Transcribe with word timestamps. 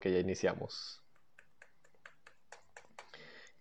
que 0.00 0.10
ya 0.12 0.18
iniciamos. 0.18 1.02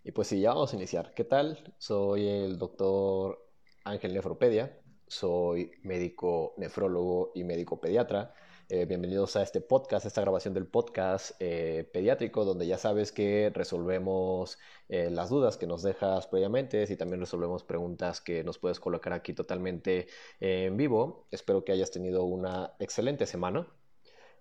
Y 0.03 0.11
pues 0.11 0.29
sí, 0.29 0.39
ya 0.39 0.54
vamos 0.54 0.73
a 0.73 0.77
iniciar. 0.77 1.13
¿Qué 1.13 1.25
tal? 1.25 1.75
Soy 1.77 2.27
el 2.27 2.58
doctor 2.58 3.38
Ángel 3.83 4.13
Nefropedia, 4.13 4.79
soy 5.07 5.71
médico 5.83 6.54
nefrólogo 6.57 7.31
y 7.36 7.44
médico 7.44 7.81
pediatra. 7.81 8.33
Eh, 8.70 8.86
bienvenidos 8.86 9.36
a 9.36 9.41
este 9.41 9.62
podcast, 9.62 10.05
esta 10.05 10.21
grabación 10.21 10.54
del 10.54 10.67
podcast 10.67 11.31
eh, 11.39 11.89
pediátrico, 11.91 12.46
donde 12.46 12.67
ya 12.67 12.78
sabes 12.78 13.12
que 13.12 13.51
resolvemos 13.53 14.60
eh, 14.87 15.10
las 15.10 15.29
dudas 15.29 15.58
que 15.58 15.67
nos 15.67 15.81
dejas 15.81 16.27
previamente 16.27 16.85
y 16.88 16.95
también 16.95 17.20
resolvemos 17.20 17.63
preguntas 17.63 18.21
que 18.21 18.44
nos 18.44 18.59
puedes 18.59 18.80
colocar 18.80 19.12
aquí 19.12 19.34
totalmente 19.34 20.08
en 20.40 20.77
vivo. 20.77 21.27
Espero 21.31 21.66
que 21.66 21.71
hayas 21.73 21.91
tenido 21.91 22.23
una 22.23 22.73
excelente 22.80 23.26
semana, 23.26 23.67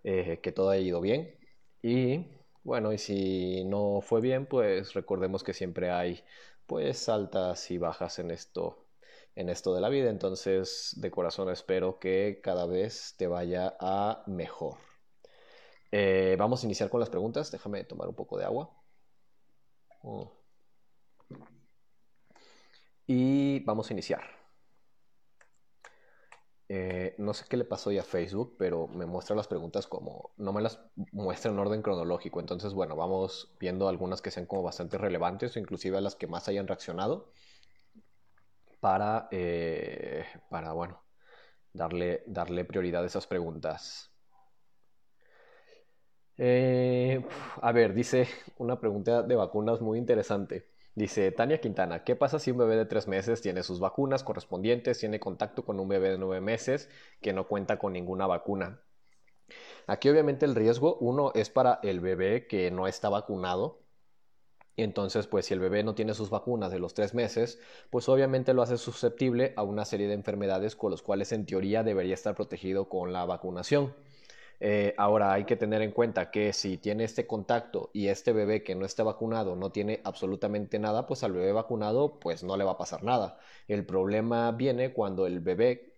que 0.03 0.53
todo 0.55 0.71
haya 0.71 0.83
ido 0.83 1.01
bien 1.01 1.38
y 1.83 2.27
bueno, 2.65 2.93
y 2.93 2.99
si 2.99 3.65
no 3.65 4.01
fue 4.03 4.21
bien, 4.21 4.47
pues 4.47 4.95
recordemos 4.95 5.43
que 5.43 5.55
siempre 5.55 5.91
hay 5.91 6.23
pues 6.67 7.09
altas 7.09 7.71
y 7.71 7.79
bajas 7.79 8.19
en 8.19 8.31
esto 8.31 8.89
en 9.39 9.49
esto 9.49 9.75
de 9.75 9.81
la 9.81 9.89
vida. 9.89 10.11
Entonces, 10.11 10.95
de 10.97 11.11
corazón 11.11 11.49
espero 11.51 11.99
que 12.01 12.41
cada 12.43 12.67
vez 12.67 13.15
te 13.17 13.29
vaya 13.29 13.77
a 13.81 14.25
mejor. 14.27 14.79
Eh, 15.93 16.37
vamos 16.39 16.63
a 16.63 16.67
iniciar 16.67 16.91
con 16.91 17.01
las 17.01 17.11
preguntas. 17.11 17.51
Déjame 17.53 17.85
tomar 17.85 18.09
un 18.09 18.15
poco 18.17 18.37
de 18.39 18.45
agua. 18.45 18.71
Mm. 20.03 20.29
Y 23.07 23.61
vamos 23.65 23.91
a 23.91 23.93
iniciar. 23.93 24.38
Eh, 26.71 27.15
no 27.19 27.33
sé 27.35 27.47
qué 27.49 27.57
le 27.57 27.65
pasó 27.65 27.91
ya 27.93 28.03
a 28.03 28.05
Facebook, 28.05 28.57
pero 28.59 28.89
me 28.89 29.07
muestra 29.07 29.35
las 29.35 29.49
preguntas 29.49 29.87
como, 29.87 30.33
no 30.37 30.53
me 30.53 30.61
las 30.61 30.81
muestra 31.13 31.51
en 31.51 31.59
orden 31.59 31.83
cronológico. 31.83 32.41
Entonces, 32.41 32.75
bueno, 32.75 32.95
vamos 32.97 33.55
viendo 33.59 33.89
algunas 33.89 34.21
que 34.23 34.31
sean 34.31 34.47
como 34.47 34.63
bastante 34.63 34.99
relevantes 34.99 35.57
o 35.57 35.59
inclusive 35.59 35.97
a 35.99 36.01
las 36.03 36.15
que 36.17 36.27
más 36.27 36.47
hayan 36.49 36.67
reaccionado 36.69 37.33
para, 38.81 39.29
eh, 39.31 40.25
para 40.51 40.73
bueno, 40.73 41.03
darle, 41.73 42.25
darle 42.27 42.65
prioridad 42.65 43.05
a 43.05 43.07
esas 43.07 43.27
preguntas. 43.27 44.13
Eh, 46.39 47.23
a 47.61 47.73
ver, 47.73 47.93
dice 47.95 48.29
una 48.59 48.79
pregunta 48.81 49.23
de 49.23 49.35
vacunas 49.37 49.81
muy 49.81 49.99
interesante. 49.99 50.69
Dice 50.99 51.31
Tania 51.31 51.61
Quintana, 51.61 52.03
¿qué 52.03 52.17
pasa 52.17 52.41
si 52.41 52.51
un 52.51 52.59
bebé 52.59 52.75
de 52.75 52.85
tres 52.85 53.07
meses 53.07 53.41
tiene 53.41 53.63
sus 53.63 53.79
vacunas 53.79 54.25
correspondientes, 54.25 54.99
tiene 54.99 55.21
contacto 55.21 55.65
con 55.65 55.79
un 55.79 55.87
bebé 55.87 56.11
de 56.11 56.19
nueve 56.19 56.41
meses 56.41 56.91
que 57.21 57.33
no 57.33 57.47
cuenta 57.47 57.79
con 57.79 57.93
ninguna 57.93 58.27
vacuna? 58.27 58.81
Aquí 59.87 60.09
obviamente 60.09 60.45
el 60.45 60.57
riesgo, 60.57 60.97
uno, 60.97 61.31
es 61.37 61.51
para 61.51 61.79
el 61.85 62.01
bebé 62.01 62.49
que 62.49 62.73
no 62.73 62.89
está 62.89 63.11
vacunado, 63.11 63.79
entonces, 64.77 65.29
pues 65.29 65.47
si 65.47 65.55
el 65.55 65.61
bebé 65.61 65.85
no 65.85 65.95
tiene 65.95 66.15
sus 66.15 66.31
vacunas 66.31 66.73
de 66.73 66.81
los 66.81 66.95
tres 66.95 67.15
meses, 67.15 67.61
pues 67.91 68.09
obviamente 68.09 68.53
lo 68.53 68.63
hace 68.63 68.77
susceptible 68.77 69.53
a 69.57 69.63
una 69.63 69.85
serie 69.85 70.09
de 70.09 70.15
enfermedades 70.15 70.75
con 70.75 70.91
las 70.91 71.03
cuales 71.03 71.31
en 71.31 71.47
teoría 71.47 71.85
debería 71.85 72.15
estar 72.15 72.35
protegido 72.35 72.89
con 72.89 73.13
la 73.13 73.25
vacunación. 73.25 73.95
Eh, 74.61 74.95
ahora 74.99 75.33
hay 75.33 75.45
que 75.45 75.57
tener 75.57 75.83
en 75.83 75.93
cuenta 75.93 76.31
que 76.31 76.53
si 76.53 76.79
tiene 76.79 77.05
este 77.05 77.27
contacto 77.27 77.91
y 77.93 78.09
este 78.09 78.33
bebé 78.33 78.65
que 78.65 78.75
no 78.75 78.85
está 78.85 79.05
vacunado 79.05 79.55
no 79.55 79.71
tiene 79.71 80.01
absolutamente 80.05 80.79
nada, 80.79 81.07
pues 81.07 81.23
al 81.23 81.33
bebé 81.33 81.53
vacunado 81.53 82.19
pues 82.19 82.43
no 82.43 82.57
le 82.57 82.65
va 82.65 82.73
a 82.73 82.79
pasar 82.79 83.05
nada. 83.05 83.39
El 83.69 83.87
problema 83.87 84.51
viene 84.53 84.93
cuando 84.93 85.27
el 85.27 85.41
bebé 85.41 85.95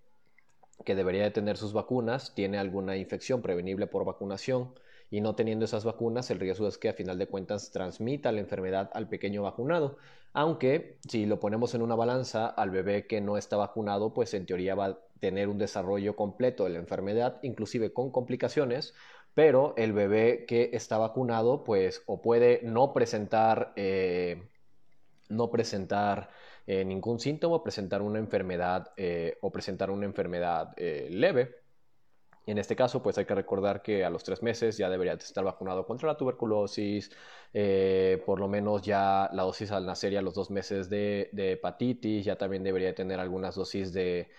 que 0.84 0.94
debería 0.94 1.25
de 1.25 1.31
tener 1.31 1.56
sus 1.56 1.72
vacunas 1.72 2.34
tiene 2.34 2.58
alguna 2.58 2.97
infección 2.97 3.42
prevenible 3.42 3.86
por 3.86 4.05
vacunación 4.05 4.75
y 5.11 5.20
no 5.20 5.34
teniendo 5.34 5.64
esas 5.64 5.84
vacunas, 5.84 6.30
el 6.30 6.39
riesgo 6.39 6.69
es 6.69 6.78
que 6.78 6.89
a 6.89 6.92
final 6.92 7.19
de 7.19 7.27
cuentas 7.27 7.72
transmita 7.72 8.30
la 8.30 8.41
enfermedad 8.41 8.91
al 8.94 9.08
pequeño 9.08 9.42
vacunado. 9.42 9.98
Aunque 10.33 10.98
si 11.08 11.27
lo 11.27 11.41
ponemos 11.41 11.75
en 11.75 11.83
una 11.83 11.97
balanza, 11.97 12.47
al 12.47 12.70
bebé 12.70 13.06
que 13.08 13.20
no 13.20 13.36
está 13.36 13.56
vacunado, 13.56 14.15
pues 14.15 14.32
en 14.34 14.47
teoría 14.47 14.76
va 14.76 14.87
a 14.87 14.99
tener 15.19 15.49
un 15.49 15.59
desarrollo 15.59 16.15
completo 16.15 16.65
de 16.65 16.70
la 16.70 16.78
enfermedad, 16.78 17.41
inclusive 17.43 17.93
con 17.93 18.12
complicaciones, 18.12 18.94
pero 19.34 19.75
el 19.76 19.93
bebé 19.93 20.44
que 20.47 20.70
está 20.72 20.97
vacunado, 20.97 21.65
pues 21.65 22.03
o 22.06 22.22
puede 22.22 22.60
no 22.62 22.93
presentar, 22.93 23.72
eh, 23.75 24.49
no 25.28 25.50
presentar 25.50 26.31
eh, 26.66 26.84
ningún 26.84 27.19
síntoma, 27.19 27.62
presentar 27.65 28.00
una 28.00 28.20
enfermedad 28.20 28.93
eh, 28.97 29.38
o 29.41 29.50
presentar 29.50 29.91
una 29.91 30.06
enfermedad 30.06 30.72
leve 30.76 31.59
en 32.47 32.59
este 32.59 32.75
caso, 32.75 33.03
pues 33.03 33.19
hay 33.19 33.27
que 33.27 33.34
recordar 33.34 33.83
que 33.83 34.05
a 34.05 34.11
los 34.11 34.25
tres 34.25 34.43
meses 34.43 34.77
ya 34.77 34.89
debería 34.89 35.12
estar 35.15 35.45
vacunado 35.45 35.87
contra 35.87 36.09
la 36.09 36.17
tuberculosis, 36.17 37.11
eh, 37.53 38.23
por 38.25 38.41
lo 38.41 38.49
menos 38.49 38.83
ya 38.83 39.28
la 39.33 39.43
dosis 39.43 39.71
al 39.71 39.87
nacer 39.87 40.12
y 40.12 40.17
a 40.17 40.23
los 40.23 40.34
dos 40.34 40.50
meses 40.50 40.89
de, 40.89 41.31
hepatitis, 41.33 42.25
ya 42.25 42.37
también 42.37 42.62
debería 42.62 42.95
tener 42.95 43.21
algunas 43.21 43.55
dosis 43.55 43.93
de, 43.93 44.31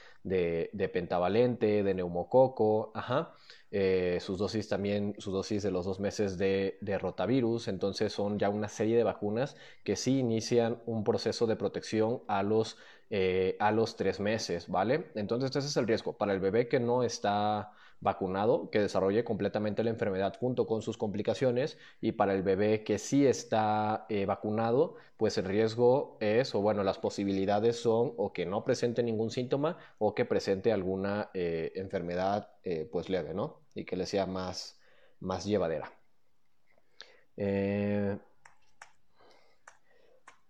pentavalente, 0.94 1.84
de 1.84 1.94
neumococo, 1.94 2.92
ajá. 2.96 3.36
Eh, 3.74 4.18
sus 4.20 4.38
dosis 4.38 4.68
también, 4.68 5.16
sus 5.18 5.32
dosis 5.34 5.64
de 5.64 5.72
los 5.72 5.86
dos 5.86 6.02
meses 6.02 6.38
de, 6.38 6.78
rotavirus, 7.00 7.70
entonces 7.70 8.12
son 8.12 8.38
ya 8.38 8.50
una 8.50 8.68
serie 8.68 8.98
de 8.98 9.04
vacunas 9.04 9.56
que 9.84 9.96
sí 9.96 10.20
inician 10.20 10.82
un 10.86 11.06
proceso 11.06 11.48
de 11.48 11.56
protección 11.56 12.22
a 12.28 12.44
los, 12.44 12.78
eh, 13.10 13.56
a 13.60 13.72
los 13.72 13.96
tres 13.96 14.20
meses, 14.20 14.68
¿vale? 14.68 15.12
Entonces 15.16 15.56
ese 15.56 15.68
es 15.68 15.78
el 15.78 15.88
riesgo. 15.88 16.14
Para 16.18 16.34
el 16.34 16.42
bebé 16.42 16.68
que 16.68 16.80
no 16.82 17.04
está 17.04 17.72
vacunado 18.02 18.70
que 18.72 18.80
desarrolle 18.80 19.24
completamente 19.24 19.84
la 19.84 19.92
enfermedad 19.92 20.36
junto 20.40 20.66
con 20.68 20.82
sus 20.82 20.98
complicaciones 20.98 21.78
y 22.02 22.14
para 22.14 22.34
el 22.34 22.42
bebé 22.42 22.84
que 22.84 22.98
sí 22.98 23.26
está 23.26 24.06
eh, 24.10 24.26
vacunado, 24.26 24.96
pues 25.18 25.38
el 25.38 25.46
riesgo 25.46 26.18
es, 26.20 26.54
o 26.56 26.62
bueno, 26.62 26.84
las 26.84 26.98
posibilidades 26.98 27.78
son 27.78 28.14
o 28.18 28.34
que 28.34 28.46
no 28.46 28.64
presente 28.64 29.04
ningún 29.04 29.30
síntoma 29.30 29.78
o 30.00 30.16
que 30.16 30.26
presente 30.26 30.72
alguna 30.74 31.30
eh, 31.34 31.72
enfermedad 31.76 32.50
eh, 32.64 32.90
pues 32.92 33.08
leve, 33.08 33.34
¿no? 33.34 33.62
Y 33.76 33.86
que 33.86 33.96
le 33.96 34.06
sea 34.06 34.26
más, 34.26 34.80
más 35.20 35.46
llevadera. 35.46 35.92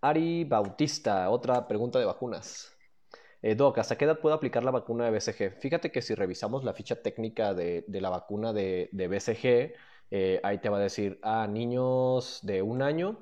Ari 0.00 0.44
Bautista, 0.44 1.30
otra 1.30 1.66
pregunta 1.68 1.98
de 1.98 2.04
vacunas. 2.04 2.71
Eh, 3.42 3.56
Doc, 3.56 3.78
¿hasta 3.78 3.96
qué 3.98 4.04
edad 4.04 4.20
puedo 4.20 4.34
aplicar 4.34 4.62
la 4.62 4.70
vacuna 4.70 5.04
de 5.04 5.10
BCG? 5.10 5.58
Fíjate 5.60 5.90
que 5.90 6.00
si 6.00 6.14
revisamos 6.14 6.62
la 6.64 6.74
ficha 6.74 7.02
técnica 7.02 7.54
de, 7.54 7.84
la 7.88 8.08
vacuna 8.08 8.52
de, 8.52 8.88
BCG, 8.92 9.74
eh, 10.10 10.40
ahí 10.44 10.58
te 10.58 10.68
va 10.68 10.78
a 10.78 10.80
decir, 10.80 11.18
a 11.22 11.42
ah, 11.42 11.48
niños 11.48 12.40
de 12.42 12.62
un 12.62 12.82
año 12.82 13.18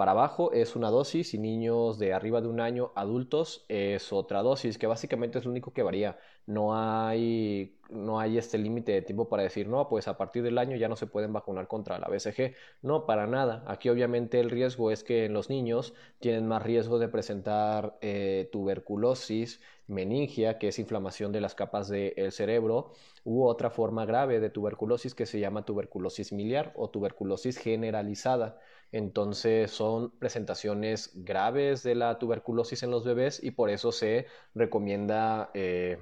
para 0.00 0.12
abajo 0.12 0.50
es 0.52 0.76
una 0.76 0.88
dosis 0.88 1.34
y 1.34 1.38
niños 1.38 1.98
de 1.98 2.14
arriba 2.14 2.40
de 2.40 2.48
un 2.48 2.58
año 2.60 2.90
adultos 2.94 3.66
es 3.68 4.14
otra 4.14 4.40
dosis, 4.40 4.78
que 4.78 4.86
básicamente 4.86 5.38
es 5.38 5.44
lo 5.44 5.50
único 5.50 5.74
que 5.74 5.82
varía. 5.82 6.18
No 6.46 6.74
hay, 6.74 7.76
no 7.90 8.18
hay 8.18 8.38
este 8.38 8.56
límite 8.56 8.92
de 8.92 9.02
tiempo 9.02 9.28
para 9.28 9.42
decir, 9.42 9.68
no, 9.68 9.90
pues 9.90 10.08
a 10.08 10.16
partir 10.16 10.42
del 10.42 10.56
año 10.56 10.74
ya 10.74 10.88
no 10.88 10.96
se 10.96 11.06
pueden 11.06 11.34
vacunar 11.34 11.68
contra 11.68 11.98
la 11.98 12.08
BCG. 12.08 12.54
No, 12.80 13.04
para 13.04 13.26
nada. 13.26 13.62
Aquí 13.66 13.90
obviamente 13.90 14.40
el 14.40 14.48
riesgo 14.48 14.90
es 14.90 15.04
que 15.04 15.26
en 15.26 15.34
los 15.34 15.50
niños 15.50 15.92
tienen 16.18 16.48
más 16.48 16.62
riesgo 16.62 16.98
de 16.98 17.08
presentar 17.08 17.98
eh, 18.00 18.48
tuberculosis, 18.52 19.60
meningia, 19.86 20.58
que 20.58 20.68
es 20.68 20.78
inflamación 20.78 21.30
de 21.30 21.42
las 21.42 21.54
capas 21.54 21.88
del 21.90 22.32
cerebro, 22.32 22.92
u 23.24 23.44
otra 23.44 23.68
forma 23.68 24.06
grave 24.06 24.40
de 24.40 24.48
tuberculosis 24.48 25.14
que 25.14 25.26
se 25.26 25.40
llama 25.40 25.66
tuberculosis 25.66 26.32
miliar 26.32 26.72
o 26.74 26.88
tuberculosis 26.88 27.58
generalizada. 27.58 28.58
Entonces 28.92 29.70
son 29.70 30.10
presentaciones 30.18 31.12
graves 31.14 31.82
de 31.82 31.94
la 31.94 32.18
tuberculosis 32.18 32.82
en 32.82 32.90
los 32.90 33.04
bebés 33.04 33.42
y 33.42 33.52
por 33.52 33.70
eso 33.70 33.92
se 33.92 34.26
recomienda 34.54 35.50
eh, 35.54 35.98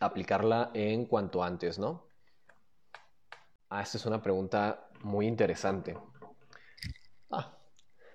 aplicarla 0.00 0.70
en 0.74 1.04
cuanto 1.04 1.42
antes, 1.42 1.78
¿no? 1.78 2.06
Ah, 3.70 3.82
esta 3.82 3.98
es 3.98 4.06
una 4.06 4.22
pregunta 4.22 4.88
muy 5.02 5.26
interesante. 5.26 5.98
Ah, 7.30 7.58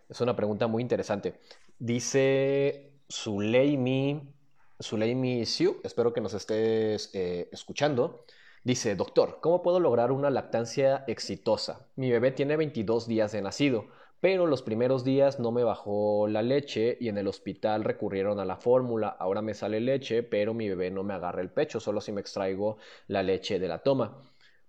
es 0.10 0.20
una 0.22 0.36
pregunta 0.36 0.66
muy 0.68 0.82
interesante. 0.82 1.40
Dice 1.78 2.94
Suleimi, 3.08 4.34
Suleimi 4.80 5.46
Siu, 5.46 5.80
espero 5.84 6.14
que 6.14 6.22
nos 6.22 6.34
estés 6.34 7.12
eh, 7.14 7.50
escuchando. 7.52 8.26
Dice, 8.64 8.96
doctor, 8.96 9.40
¿cómo 9.42 9.62
puedo 9.62 9.82
lograr 9.82 10.14
una 10.14 10.30
lactancia 10.30 11.04
exitosa? 11.08 11.86
Mi 11.98 12.10
bebé 12.10 12.32
tiene 12.32 12.56
22 12.56 13.08
días 13.08 13.34
de 13.34 13.42
nacido, 13.42 13.88
pero 14.22 14.48
los 14.48 14.62
primeros 14.62 15.04
días 15.04 15.38
no 15.38 15.52
me 15.52 15.66
bajó 15.66 16.30
la 16.30 16.42
leche 16.42 16.98
y 17.02 17.10
en 17.10 17.18
el 17.18 17.28
hospital 17.28 17.84
recurrieron 17.84 18.40
a 18.40 18.46
la 18.46 18.56
fórmula. 18.56 19.10
Ahora 19.10 19.42
me 19.42 19.54
sale 19.54 19.82
leche, 19.82 20.24
pero 20.24 20.54
mi 20.54 20.70
bebé 20.70 20.92
no 20.92 21.04
me 21.04 21.14
agarra 21.14 21.42
el 21.42 21.52
pecho, 21.52 21.82
solo 21.82 22.00
si 22.00 22.14
me 22.14 22.22
extraigo 22.22 22.78
la 23.08 23.22
leche 23.22 23.60
de 23.60 23.68
la 23.68 23.80
toma. 23.80 24.18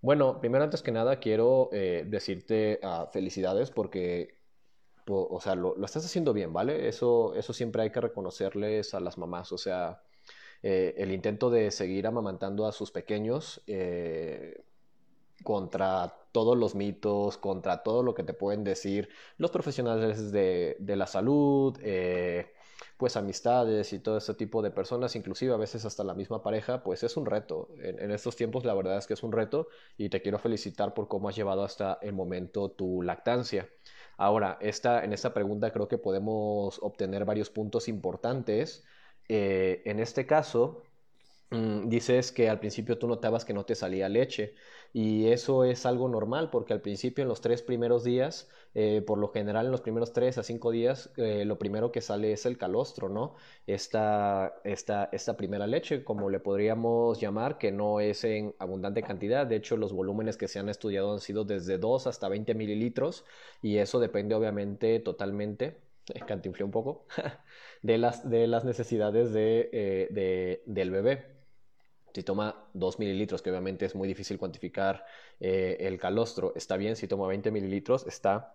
Bueno, 0.00 0.40
primero 0.40 0.64
antes 0.64 0.82
que 0.82 0.90
nada 0.90 1.20
quiero 1.20 1.70
eh, 1.72 2.04
decirte 2.04 2.80
ah, 2.82 3.08
felicidades 3.12 3.70
porque 3.70 4.40
o 5.06 5.40
sea, 5.40 5.54
lo, 5.54 5.76
lo, 5.76 5.86
estás 5.86 6.04
haciendo 6.04 6.32
bien, 6.32 6.52
¿vale? 6.52 6.88
Eso, 6.88 7.34
eso 7.36 7.52
siempre 7.52 7.82
hay 7.82 7.90
que 7.90 8.00
reconocerles 8.00 8.94
a 8.94 9.00
las 9.00 9.18
mamás, 9.18 9.52
o 9.52 9.58
sea, 9.58 10.02
eh, 10.66 10.94
el 10.96 11.12
intento 11.12 11.50
de 11.50 11.70
seguir 11.70 12.06
amamantando 12.06 12.66
a 12.66 12.72
sus 12.72 12.90
pequeños 12.90 13.60
eh, 13.66 14.64
contra 15.42 16.16
todos 16.32 16.56
los 16.56 16.74
mitos, 16.74 17.36
contra 17.36 17.82
todo 17.82 18.02
lo 18.02 18.14
que 18.14 18.22
te 18.22 18.32
pueden 18.32 18.64
decir 18.64 19.10
los 19.36 19.50
profesionales 19.50 20.32
de, 20.32 20.78
la 20.80 21.06
salud, 21.06 21.78
eh, 21.82 22.54
pues 22.96 23.14
amistades 23.18 23.92
y 23.92 23.98
todo 23.98 24.16
ese 24.16 24.32
tipo 24.32 24.62
de 24.62 24.70
personas, 24.70 25.14
inclusive 25.16 25.52
a 25.52 25.58
veces 25.58 25.84
hasta 25.84 26.02
la 26.02 26.14
misma 26.14 26.42
pareja, 26.42 26.82
pues 26.82 27.02
es 27.02 27.18
un 27.18 27.26
reto. 27.26 27.68
En, 27.82 28.10
estos 28.10 28.34
tiempos 28.34 28.64
la 28.64 28.72
verdad 28.72 28.96
es 28.96 29.06
que 29.06 29.12
es 29.12 29.22
un 29.22 29.32
reto 29.32 29.68
y 29.98 30.08
te 30.08 30.22
quiero 30.22 30.38
felicitar 30.38 30.94
por 30.94 31.08
cómo 31.08 31.28
has 31.28 31.36
llevado 31.36 31.62
hasta 31.62 31.98
el 32.00 32.14
momento 32.14 32.70
tu 32.70 33.02
lactancia. 33.02 33.68
Ahora, 34.16 34.56
esta, 34.62 35.04
en 35.04 35.12
esta 35.12 35.34
pregunta 35.34 35.72
creo 35.74 35.88
que 35.88 35.98
podemos 35.98 36.78
obtener 36.80 37.26
varios 37.26 37.50
puntos 37.50 37.86
importantes. 37.86 38.82
Eh, 39.28 39.82
en 39.84 40.00
este 40.00 40.26
caso, 40.26 40.82
Mm, 41.50 41.88
dices 41.88 42.32
que 42.32 42.48
al 42.50 42.58
principio 42.58 42.98
tú 42.98 43.06
notabas 43.06 43.44
que 43.44 43.54
no 43.54 43.64
te 43.64 43.74
salía 43.76 44.08
leche 44.08 44.54
y 44.92 45.28
eso 45.28 45.64
es 45.64 45.86
algo 45.86 46.08
normal 46.08 46.50
porque 46.50 46.72
al 46.72 46.80
principio 46.80 47.22
en 47.22 47.28
los 47.28 47.40
tres 47.40 47.62
primeros 47.62 48.02
días, 48.02 48.48
eh, 48.74 49.02
por 49.06 49.18
lo 49.18 49.28
general 49.28 49.66
en 49.66 49.72
los 49.72 49.80
primeros 49.82 50.12
tres 50.12 50.36
a 50.38 50.42
cinco 50.42 50.70
días, 50.72 51.10
eh, 51.16 51.44
lo 51.44 51.58
primero 51.58 51.92
que 51.92 52.00
sale 52.00 52.32
es 52.32 52.46
el 52.46 52.58
calostro, 52.58 53.08
¿no? 53.08 53.34
Esta, 53.66 54.54
esta, 54.64 55.08
esta 55.12 55.36
primera 55.36 55.66
leche, 55.66 56.02
como 56.02 56.28
le 56.30 56.40
podríamos 56.40 57.20
llamar, 57.20 57.58
que 57.58 57.70
no 57.70 58.00
es 58.00 58.24
en 58.24 58.54
abundante 58.58 59.02
cantidad, 59.02 59.46
de 59.46 59.56
hecho 59.56 59.76
los 59.76 59.92
volúmenes 59.92 60.36
que 60.36 60.48
se 60.48 60.58
han 60.58 60.68
estudiado 60.68 61.12
han 61.12 61.20
sido 61.20 61.44
desde 61.44 61.78
2 61.78 62.06
hasta 62.08 62.28
20 62.28 62.54
mililitros 62.54 63.24
y 63.62 63.76
eso 63.78 64.00
depende 64.00 64.34
obviamente 64.34 64.98
totalmente 65.00 65.76
cantinflé 66.26 66.64
un 66.64 66.70
poco, 66.70 67.06
de 67.82 67.98
las, 67.98 68.28
de 68.28 68.46
las 68.46 68.64
necesidades 68.64 69.32
de, 69.32 69.70
eh, 69.72 70.62
del 70.66 70.90
bebé 70.90 71.34
si 72.14 72.22
toma 72.22 72.68
2 72.74 73.00
mililitros, 73.00 73.42
que 73.42 73.50
obviamente 73.50 73.84
es 73.84 73.96
muy 73.96 74.06
difícil 74.06 74.38
cuantificar 74.38 75.04
eh, 75.40 75.78
el 75.80 75.98
calostro, 75.98 76.52
está 76.54 76.76
bien. 76.76 76.94
Si 76.94 77.08
toma 77.08 77.26
20 77.26 77.50
mililitros, 77.50 78.06
está 78.06 78.54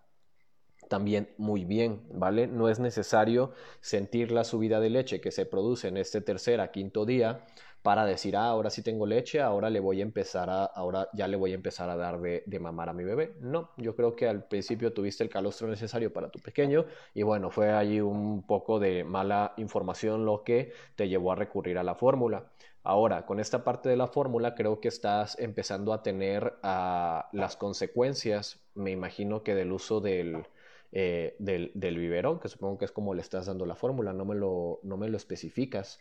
también 0.87 1.33
muy 1.37 1.65
bien, 1.65 2.07
¿vale? 2.09 2.47
No 2.47 2.69
es 2.69 2.79
necesario 2.79 3.51
sentir 3.81 4.31
la 4.31 4.45
subida 4.45 4.79
de 4.79 4.89
leche 4.89 5.19
que 5.19 5.31
se 5.31 5.45
produce 5.45 5.89
en 5.89 5.97
este 5.97 6.21
tercer 6.21 6.61
a 6.61 6.71
quinto 6.71 7.05
día 7.05 7.45
para 7.81 8.05
decir, 8.05 8.35
ah, 8.35 8.47
ahora 8.47 8.69
sí 8.69 8.81
tengo 8.83 9.05
leche, 9.05 9.39
ahora 9.41 9.69
le 9.69 9.79
voy 9.79 9.99
a 10.01 10.03
empezar 10.03 10.49
a, 10.49 10.65
ahora 10.65 11.09
ya 11.13 11.27
le 11.27 11.37
voy 11.37 11.51
a 11.51 11.55
empezar 11.55 11.89
a 11.89 11.95
dar 11.95 12.19
de, 12.19 12.43
de, 12.45 12.59
mamar 12.59 12.89
a 12.89 12.93
mi 12.93 13.03
bebé. 13.03 13.33
No, 13.39 13.71
yo 13.77 13.95
creo 13.95 14.15
que 14.15 14.27
al 14.27 14.43
principio 14.45 14.93
tuviste 14.93 15.23
el 15.23 15.29
calostro 15.29 15.67
necesario 15.67 16.11
para 16.11 16.29
tu 16.29 16.39
pequeño 16.39 16.85
y 17.13 17.23
bueno, 17.23 17.49
fue 17.51 17.71
ahí 17.71 18.01
un 18.01 18.43
poco 18.45 18.79
de 18.79 19.03
mala 19.03 19.53
información 19.57 20.25
lo 20.25 20.43
que 20.43 20.73
te 20.95 21.07
llevó 21.07 21.31
a 21.31 21.35
recurrir 21.35 21.77
a 21.77 21.83
la 21.83 21.95
fórmula. 21.95 22.49
Ahora, 22.83 23.25
con 23.25 23.39
esta 23.39 23.63
parte 23.63 23.89
de 23.89 23.97
la 23.97 24.07
fórmula, 24.07 24.55
creo 24.55 24.79
que 24.79 24.87
estás 24.87 25.37
empezando 25.39 25.93
a 25.93 26.01
tener 26.01 26.55
ah, 26.63 27.29
las 27.33 27.57
consecuencias, 27.57 28.61
me 28.73 28.91
imagino 28.91 29.43
que 29.43 29.53
del 29.53 29.71
uso 29.71 29.99
del, 29.99 30.45
eh, 30.91 31.35
del, 31.39 31.97
biberón, 31.97 32.39
que 32.39 32.47
supongo 32.47 32.77
que 32.79 32.85
es 32.85 32.91
como 32.91 33.13
le 33.13 33.21
estás 33.21 33.45
dando 33.45 33.65
la 33.65 33.75
fórmula, 33.75 34.13
no 34.13 34.25
me 34.25 34.35
lo, 34.35 34.79
no 34.83 34.97
me 34.97 35.09
lo 35.09 35.17
especificas. 35.17 35.99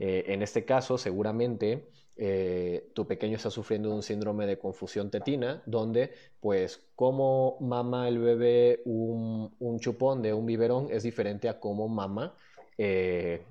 Eh, 0.00 0.32
en 0.32 0.42
este 0.42 0.64
caso, 0.64 0.96
seguramente 0.96 1.90
eh, 2.16 2.90
tu 2.94 3.06
pequeño 3.06 3.36
está 3.36 3.50
sufriendo 3.50 3.94
un 3.94 4.02
síndrome 4.02 4.46
de 4.46 4.58
confusión 4.58 5.10
tetina, 5.10 5.62
donde, 5.66 6.12
pues, 6.40 6.82
cómo 6.96 7.58
mama 7.60 8.08
el 8.08 8.18
bebé 8.18 8.80
un, 8.86 9.78
chupón 9.78 10.22
de 10.22 10.32
un 10.32 10.46
biberón 10.46 10.88
es 10.90 11.02
diferente 11.02 11.48
a 11.50 11.60
cómo 11.60 11.88
mama 11.88 12.34
eh, 12.78 13.44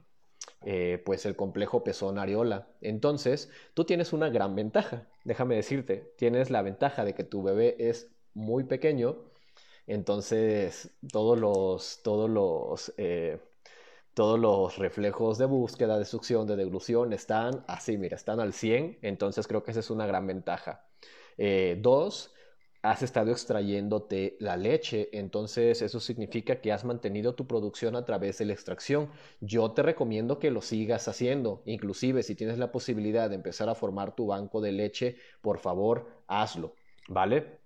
pues 1.06 1.26
el 1.26 1.36
complejo 1.36 1.84
pezón 1.84 2.18
areola. 2.18 2.68
Entonces, 2.82 3.50
tú 3.76 3.86
tienes 3.86 4.12
una 4.12 4.30
gran 4.30 4.56
ventaja, 4.56 5.08
déjame 5.24 5.56
decirte, 5.56 6.14
tienes 6.18 6.50
la 6.50 6.62
ventaja 6.64 7.06
de 7.06 7.14
que 7.14 7.24
tu 7.24 7.44
bebé 7.44 7.76
es 7.80 8.10
muy 8.34 8.64
pequeño, 8.64 9.18
entonces 9.88 10.92
todos 11.12 11.40
los, 11.40 12.02
todos 12.04 12.30
los, 12.30 12.94
todos 14.20 14.38
los 14.38 14.78
reflejos 14.78 15.38
de 15.38 15.46
búsqueda, 15.46 15.98
de 15.98 16.04
succión, 16.04 16.46
de 16.46 16.58
deglución 16.58 17.14
están 17.14 17.64
así, 17.70 17.98
mira, 17.98 18.18
están 18.18 18.42
al 18.42 18.52
100, 18.52 19.00
entonces 19.02 19.48
creo 19.48 19.64
que 19.64 19.72
esa 19.72 19.80
es 19.80 19.90
una 19.90 20.06
gran 20.06 20.28
ventaja. 20.28 20.86
Eh, 21.38 21.78
dos, 21.80 22.34
has 22.82 23.02
estado 23.02 23.32
extrayéndote 23.32 24.36
la 24.42 24.58
leche, 24.58 25.08
entonces 25.14 25.82
eso 25.82 26.02
significa 26.02 26.60
que 26.60 26.74
has 26.74 26.84
mantenido 26.84 27.34
tu 27.34 27.48
producción 27.48 27.96
a 27.96 28.04
través 28.04 28.40
de 28.40 28.44
la 28.44 28.52
extracción. 28.52 29.10
Yo 29.40 29.72
te 29.72 29.84
recomiendo 29.84 30.38
que 30.38 30.52
lo 30.52 30.60
sigas 30.60 31.08
haciendo, 31.08 31.64
inclusive 31.66 32.22
si 32.22 32.36
tienes 32.36 32.58
la 32.58 32.74
posibilidad 32.74 33.30
de 33.30 33.38
empezar 33.38 33.70
a 33.70 33.76
formar 33.76 34.18
tu 34.18 34.28
banco 34.28 34.60
de 34.60 34.74
leche, 34.74 35.16
por 35.42 35.60
favor, 35.60 36.24
hazlo, 36.28 36.76
¿vale? 37.08 37.59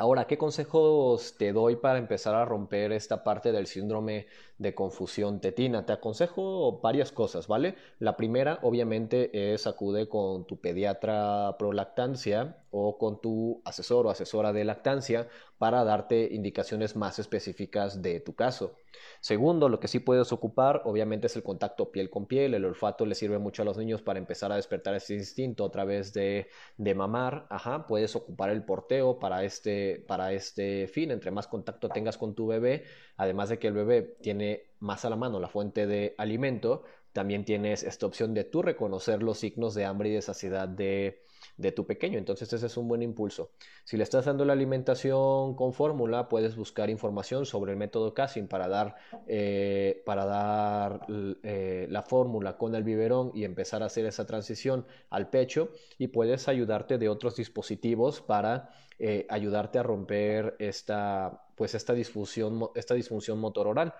Ahora, 0.00 0.28
¿qué 0.28 0.38
consejos 0.38 1.34
te 1.38 1.52
doy 1.52 1.74
para 1.74 1.98
empezar 1.98 2.36
a 2.36 2.44
romper 2.44 2.92
esta 2.92 3.24
parte 3.24 3.50
del 3.50 3.66
síndrome 3.66 4.28
de 4.56 4.72
confusión 4.72 5.40
tetina? 5.40 5.86
Te 5.86 5.92
aconsejo 5.92 6.78
varias 6.80 7.10
cosas, 7.10 7.48
¿vale? 7.48 7.74
La 7.98 8.16
primera, 8.16 8.60
obviamente, 8.62 9.52
es 9.52 9.66
acude 9.66 10.08
con 10.08 10.46
tu 10.46 10.60
pediatra 10.60 11.56
pro 11.58 11.72
lactancia 11.72 12.58
o 12.70 12.98
con 12.98 13.20
tu 13.20 13.62
asesor 13.64 14.06
o 14.06 14.10
asesora 14.10 14.52
de 14.52 14.64
lactancia 14.64 15.28
para 15.58 15.84
darte 15.84 16.28
indicaciones 16.32 16.96
más 16.96 17.18
específicas 17.18 18.02
de 18.02 18.20
tu 18.20 18.34
caso. 18.34 18.76
Segundo, 19.20 19.68
lo 19.68 19.80
que 19.80 19.88
sí 19.88 19.98
puedes 19.98 20.32
ocupar, 20.32 20.82
obviamente, 20.84 21.26
es 21.26 21.36
el 21.36 21.42
contacto 21.42 21.90
piel 21.90 22.10
con 22.10 22.26
piel. 22.26 22.54
El 22.54 22.64
olfato 22.64 23.06
le 23.06 23.14
sirve 23.14 23.38
mucho 23.38 23.62
a 23.62 23.64
los 23.64 23.76
niños 23.76 24.02
para 24.02 24.18
empezar 24.18 24.52
a 24.52 24.56
despertar 24.56 24.94
ese 24.94 25.14
instinto 25.14 25.64
a 25.64 25.70
través 25.70 26.12
de, 26.12 26.48
de 26.76 26.94
mamar. 26.94 27.46
Ajá, 27.50 27.86
puedes 27.86 28.14
ocupar 28.16 28.50
el 28.50 28.64
porteo 28.64 29.18
para 29.18 29.44
este, 29.44 30.04
para 30.06 30.32
este 30.32 30.86
fin. 30.88 31.10
Entre 31.10 31.30
más 31.30 31.48
contacto 31.48 31.88
tengas 31.88 32.16
con 32.18 32.34
tu 32.34 32.46
bebé, 32.46 32.84
además 33.16 33.48
de 33.48 33.58
que 33.58 33.68
el 33.68 33.74
bebé 33.74 34.02
tiene 34.02 34.68
más 34.78 35.04
a 35.04 35.10
la 35.10 35.16
mano 35.16 35.40
la 35.40 35.48
fuente 35.48 35.86
de 35.86 36.14
alimento, 36.18 36.84
también 37.12 37.44
tienes 37.44 37.82
esta 37.82 38.06
opción 38.06 38.34
de 38.34 38.44
tú 38.44 38.62
reconocer 38.62 39.22
los 39.22 39.38
signos 39.38 39.74
de 39.74 39.84
hambre 39.84 40.10
y 40.10 40.12
de 40.12 40.22
saciedad 40.22 40.68
de, 40.68 41.24
de 41.58 41.72
tu 41.72 41.84
pequeño. 41.84 42.18
Entonces 42.18 42.50
ese 42.52 42.66
es 42.66 42.76
un 42.76 42.88
buen 42.88 43.02
impulso. 43.02 43.50
Si 43.84 43.96
le 43.96 44.04
estás 44.04 44.24
dando 44.24 44.44
la 44.44 44.54
alimentación 44.54 45.54
con 45.54 45.74
fórmula, 45.74 46.28
puedes 46.28 46.56
buscar 46.56 46.88
información 46.88 47.44
sobre 47.44 47.72
el 47.72 47.78
método 47.78 48.14
Cassin 48.14 48.48
para 48.48 48.68
dar, 48.68 48.96
eh, 49.26 50.02
para 50.06 50.24
dar 50.24 51.00
eh, 51.42 51.86
la 51.90 52.02
fórmula 52.02 52.56
con 52.56 52.74
el 52.74 52.84
biberón 52.84 53.32
y 53.34 53.44
empezar 53.44 53.82
a 53.82 53.86
hacer 53.86 54.06
esa 54.06 54.24
transición 54.24 54.86
al 55.10 55.28
pecho 55.28 55.70
y 55.98 56.08
puedes 56.08 56.48
ayudarte 56.48 56.96
de 56.96 57.08
otros 57.08 57.36
dispositivos 57.36 58.20
para 58.22 58.70
eh, 58.98 59.26
ayudarte 59.28 59.78
a 59.78 59.82
romper 59.82 60.56
esta, 60.58 61.46
pues 61.54 61.74
esta 61.74 61.92
disfunción, 61.94 62.70
esta 62.74 62.94
disfunción 62.94 63.38
motor 63.38 63.68
oral, 63.68 63.94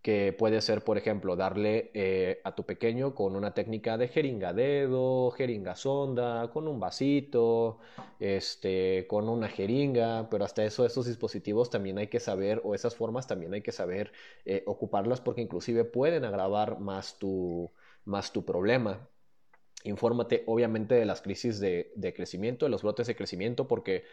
que 0.00 0.32
puede 0.32 0.60
ser, 0.60 0.82
por 0.82 0.98
ejemplo, 0.98 1.36
darle 1.36 1.90
eh, 1.94 2.40
a 2.44 2.54
tu 2.54 2.64
pequeño 2.64 3.14
con 3.14 3.36
una 3.36 3.54
técnica 3.54 3.96
de 3.96 4.08
jeringa 4.08 4.52
dedo, 4.52 5.30
jeringa 5.30 5.74
sonda, 5.74 6.50
con 6.52 6.68
un 6.68 6.78
vasito, 6.80 7.78
este, 8.20 9.06
con 9.08 9.28
una 9.28 9.48
jeringa, 9.48 10.28
pero 10.30 10.44
hasta 10.44 10.64
eso, 10.64 10.84
estos 10.84 11.06
dispositivos 11.06 11.70
también 11.70 11.98
hay 11.98 12.08
que 12.08 12.20
saber, 12.20 12.60
o 12.64 12.74
esas 12.74 12.94
formas 12.94 13.26
también 13.26 13.54
hay 13.54 13.62
que 13.62 13.72
saber 13.72 14.12
eh, 14.44 14.62
ocuparlas 14.66 15.20
porque 15.20 15.40
inclusive 15.40 15.84
pueden 15.84 16.24
agravar 16.24 16.78
más 16.80 17.18
tu, 17.18 17.70
más 18.04 18.32
tu 18.32 18.44
problema. 18.44 19.08
Infórmate 19.84 20.44
obviamente 20.46 20.94
de 20.94 21.04
las 21.06 21.22
crisis 21.22 21.58
de, 21.58 21.92
de 21.96 22.14
crecimiento, 22.14 22.66
de 22.66 22.70
los 22.70 22.82
brotes 22.82 23.08
de 23.08 23.16
crecimiento, 23.16 23.66
porque 23.66 24.04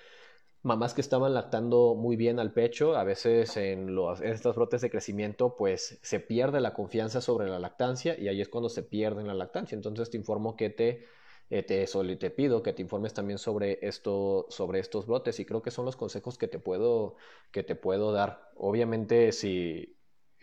mamás 0.61 0.93
que 0.93 1.01
estaban 1.01 1.33
lactando 1.33 1.95
muy 1.95 2.15
bien 2.15 2.39
al 2.39 2.53
pecho, 2.53 2.95
a 2.95 3.03
veces 3.03 3.55
en, 3.57 3.95
los, 3.95 4.21
estos 4.21 4.55
brotes 4.55 4.81
de 4.81 4.89
crecimiento, 4.89 5.55
pues 5.55 5.99
se 6.01 6.19
pierde 6.19 6.59
la 6.61 6.73
confianza 6.73 7.21
sobre 7.21 7.47
la 7.49 7.59
lactancia 7.59 8.19
y 8.19 8.27
ahí 8.27 8.41
es 8.41 8.49
cuando 8.49 8.69
se 8.69 8.83
pierde 8.83 9.23
la 9.23 9.33
lactancia. 9.33 9.75
Entonces 9.75 10.09
te 10.09 10.17
informo 10.17 10.55
que 10.55 10.69
te, 10.69 11.05
eh, 11.49 11.63
te, 11.63 11.85
te 12.17 12.29
pido 12.31 12.61
que 12.61 12.73
te 12.73 12.81
informes 12.81 13.13
también 13.13 13.39
sobre, 13.39 13.79
esto, 13.81 14.47
sobre 14.49 14.79
estos 14.79 15.07
brotes 15.07 15.39
y 15.39 15.45
creo 15.45 15.61
que 15.61 15.71
son 15.71 15.85
los 15.85 15.95
consejos 15.95 16.37
que 16.37 16.47
te 16.47 16.59
puedo, 16.59 17.15
que 17.51 17.63
te 17.63 17.75
puedo 17.75 18.11
dar. 18.11 18.51
Obviamente 18.55 19.31
si 19.31 19.97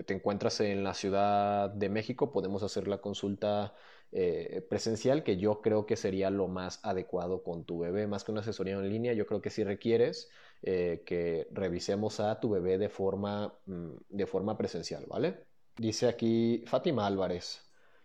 te 0.04 0.14
encuentras 0.14 0.60
en 0.60 0.84
la 0.84 0.94
Ciudad 0.94 1.70
de 1.70 1.88
México, 1.88 2.32
podemos 2.32 2.62
hacer 2.62 2.88
la 2.88 2.98
consulta 2.98 3.74
eh, 4.12 4.64
presencial, 4.68 5.22
que 5.24 5.36
yo 5.36 5.60
creo 5.62 5.86
que 5.86 5.96
sería 5.96 6.30
lo 6.30 6.48
más 6.48 6.80
adecuado 6.84 7.42
con 7.42 7.64
tu 7.64 7.78
bebé, 7.80 8.06
más 8.06 8.24
que 8.24 8.32
una 8.32 8.40
asesoría 8.40 8.74
en 8.74 8.88
línea, 8.88 9.12
yo 9.12 9.26
creo 9.26 9.40
que 9.42 9.50
si 9.50 9.64
requieres 9.64 10.30
eh, 10.62 11.02
que 11.06 11.48
revisemos 11.52 12.20
a 12.20 12.40
tu 12.40 12.50
bebé 12.50 12.78
de 12.78 12.88
forma, 12.88 13.58
mm, 13.66 13.90
de 14.08 14.26
forma 14.26 14.56
presencial, 14.56 15.06
¿vale? 15.06 15.46
Dice 15.76 16.08
aquí 16.08 16.64
Fátima 16.66 17.06
Álvarez. 17.06 17.62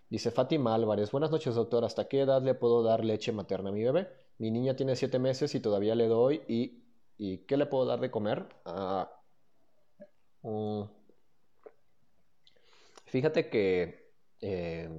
Dice 0.10 0.30
Fátima 0.32 0.76
Álvarez, 0.76 1.12
buenas 1.12 1.32
noches 1.32 1.56
doctor, 1.56 1.86
¿hasta 1.86 2.08
qué 2.08 2.22
edad 2.22 2.42
le 2.44 2.54
puedo 2.54 2.84
dar 2.84 3.04
leche 3.06 3.32
materna 3.32 3.70
a 3.70 3.72
mi 3.74 3.84
bebé? 3.84 4.10
Mi 4.38 4.52
niña 4.52 4.76
tiene 4.76 4.96
siete 4.96 5.20
meses 5.20 5.56
y 5.56 5.62
todavía 5.62 5.96
le 5.96 6.08
doy 6.08 6.42
y, 6.48 6.84
¿y 7.18 7.40
qué 7.46 7.56
le 7.58 7.66
puedo 7.66 7.86
dar 7.86 8.00
de 8.02 8.12
comer? 8.12 8.48
Ah, 8.66 9.10
mm, 10.44 10.84
fíjate 13.06 13.50
que 13.50 14.14
eh, 14.42 14.90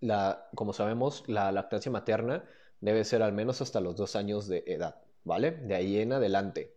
la, 0.00 0.48
como 0.54 0.72
sabemos, 0.72 1.24
la 1.28 1.52
lactancia 1.52 1.90
materna 1.92 2.44
debe 2.80 3.04
ser 3.04 3.22
al 3.22 3.32
menos 3.32 3.60
hasta 3.62 3.80
los 3.80 3.96
dos 3.96 4.16
años 4.16 4.46
de 4.48 4.64
edad, 4.66 5.02
¿vale? 5.24 5.52
De 5.52 5.74
ahí 5.74 5.98
en 5.98 6.12
adelante. 6.12 6.74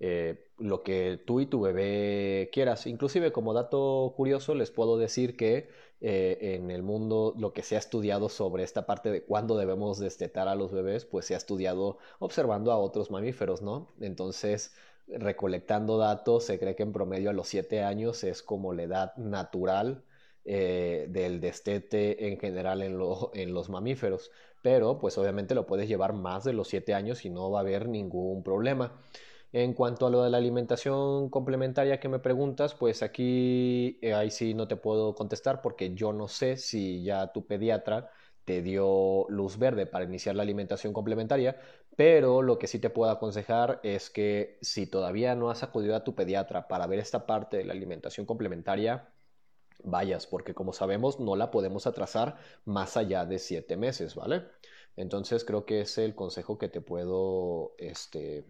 eh, 0.00 0.48
lo 0.58 0.82
que 0.82 1.20
tú 1.26 1.40
y 1.40 1.46
tu 1.46 1.60
bebé 1.60 2.50
quieras. 2.52 2.86
Inclusive 2.86 3.32
como 3.32 3.54
dato 3.54 4.14
curioso 4.16 4.54
les 4.54 4.70
puedo 4.70 4.98
decir 4.98 5.36
que 5.36 5.68
eh, 6.00 6.38
en 6.56 6.70
el 6.70 6.82
mundo 6.82 7.34
lo 7.38 7.52
que 7.52 7.62
se 7.62 7.76
ha 7.76 7.78
estudiado 7.78 8.28
sobre 8.28 8.64
esta 8.64 8.84
parte 8.86 9.10
de 9.12 9.24
cuándo 9.24 9.56
debemos 9.56 9.98
destetar 10.00 10.48
a 10.48 10.54
los 10.56 10.72
bebés, 10.72 11.04
pues 11.04 11.26
se 11.26 11.34
ha 11.34 11.36
estudiado 11.36 11.98
observando 12.18 12.72
a 12.72 12.78
otros 12.78 13.10
mamíferos, 13.10 13.62
¿no? 13.62 13.92
Entonces, 14.00 14.74
recolectando 15.06 15.98
datos, 15.98 16.44
se 16.44 16.58
cree 16.58 16.74
que 16.76 16.82
en 16.82 16.92
promedio 16.92 17.30
a 17.30 17.32
los 17.32 17.48
7 17.48 17.82
años 17.82 18.24
es 18.24 18.42
como 18.42 18.72
la 18.72 18.82
edad 18.84 19.16
natural 19.16 20.04
eh, 20.44 21.06
del 21.08 21.40
destete 21.40 22.28
en 22.28 22.38
general 22.38 22.82
en, 22.82 22.98
en, 23.34 23.54
los 23.54 23.70
mamíferos. 23.70 24.30
Pero 24.62 24.98
pues 24.98 25.18
obviamente 25.18 25.54
lo 25.54 25.66
puedes 25.66 25.88
llevar 25.88 26.12
más 26.12 26.44
de 26.44 26.52
los 26.52 26.68
7 26.68 26.94
años 26.94 27.24
y 27.24 27.30
no 27.30 27.50
va 27.50 27.60
a 27.60 27.62
haber 27.62 27.88
ningún 27.88 28.42
problema. 28.42 29.00
En 29.52 29.74
cuanto 29.74 30.06
a 30.06 30.10
lo 30.10 30.22
de 30.24 30.30
la 30.30 30.38
alimentación 30.38 31.28
complementaria 31.28 32.00
que 32.00 32.08
me 32.08 32.18
preguntas, 32.18 32.74
pues 32.74 33.02
aquí 33.02 33.98
eh, 34.00 34.14
ahí 34.14 34.30
sí 34.30 34.54
no 34.54 34.66
te 34.66 34.76
puedo 34.76 35.14
contestar 35.14 35.60
porque 35.60 35.94
yo 35.94 36.12
no 36.12 36.26
sé 36.26 36.56
si 36.56 37.02
ya 37.02 37.32
tu 37.32 37.46
pediatra 37.46 38.10
te 38.44 38.62
dio 38.62 39.26
luz 39.28 39.58
verde 39.58 39.86
para 39.86 40.04
iniciar 40.04 40.36
la 40.36 40.42
alimentación 40.42 40.92
complementaria, 40.92 41.58
pero 41.96 42.42
lo 42.42 42.58
que 42.58 42.66
sí 42.66 42.78
te 42.78 42.90
puedo 42.90 43.10
aconsejar 43.10 43.80
es 43.82 44.10
que 44.10 44.58
si 44.62 44.86
todavía 44.86 45.34
no 45.34 45.50
has 45.50 45.62
acudido 45.62 45.94
a 45.96 46.04
tu 46.04 46.14
pediatra 46.14 46.66
para 46.68 46.86
ver 46.86 46.98
esta 46.98 47.26
parte 47.26 47.58
de 47.58 47.64
la 47.64 47.72
alimentación 47.74 48.26
complementaria, 48.26 49.08
vayas, 49.84 50.26
porque 50.26 50.54
como 50.54 50.72
sabemos 50.72 51.20
no 51.20 51.36
la 51.36 51.50
podemos 51.50 51.86
atrasar 51.86 52.36
más 52.64 52.96
allá 52.96 53.24
de 53.24 53.38
siete 53.38 53.76
meses, 53.76 54.14
¿vale? 54.14 54.44
Entonces 54.96 55.44
creo 55.44 55.64
que 55.64 55.80
es 55.82 55.98
el 55.98 56.14
consejo 56.14 56.58
que 56.58 56.68
te 56.68 56.80
puedo, 56.80 57.74
este, 57.78 58.44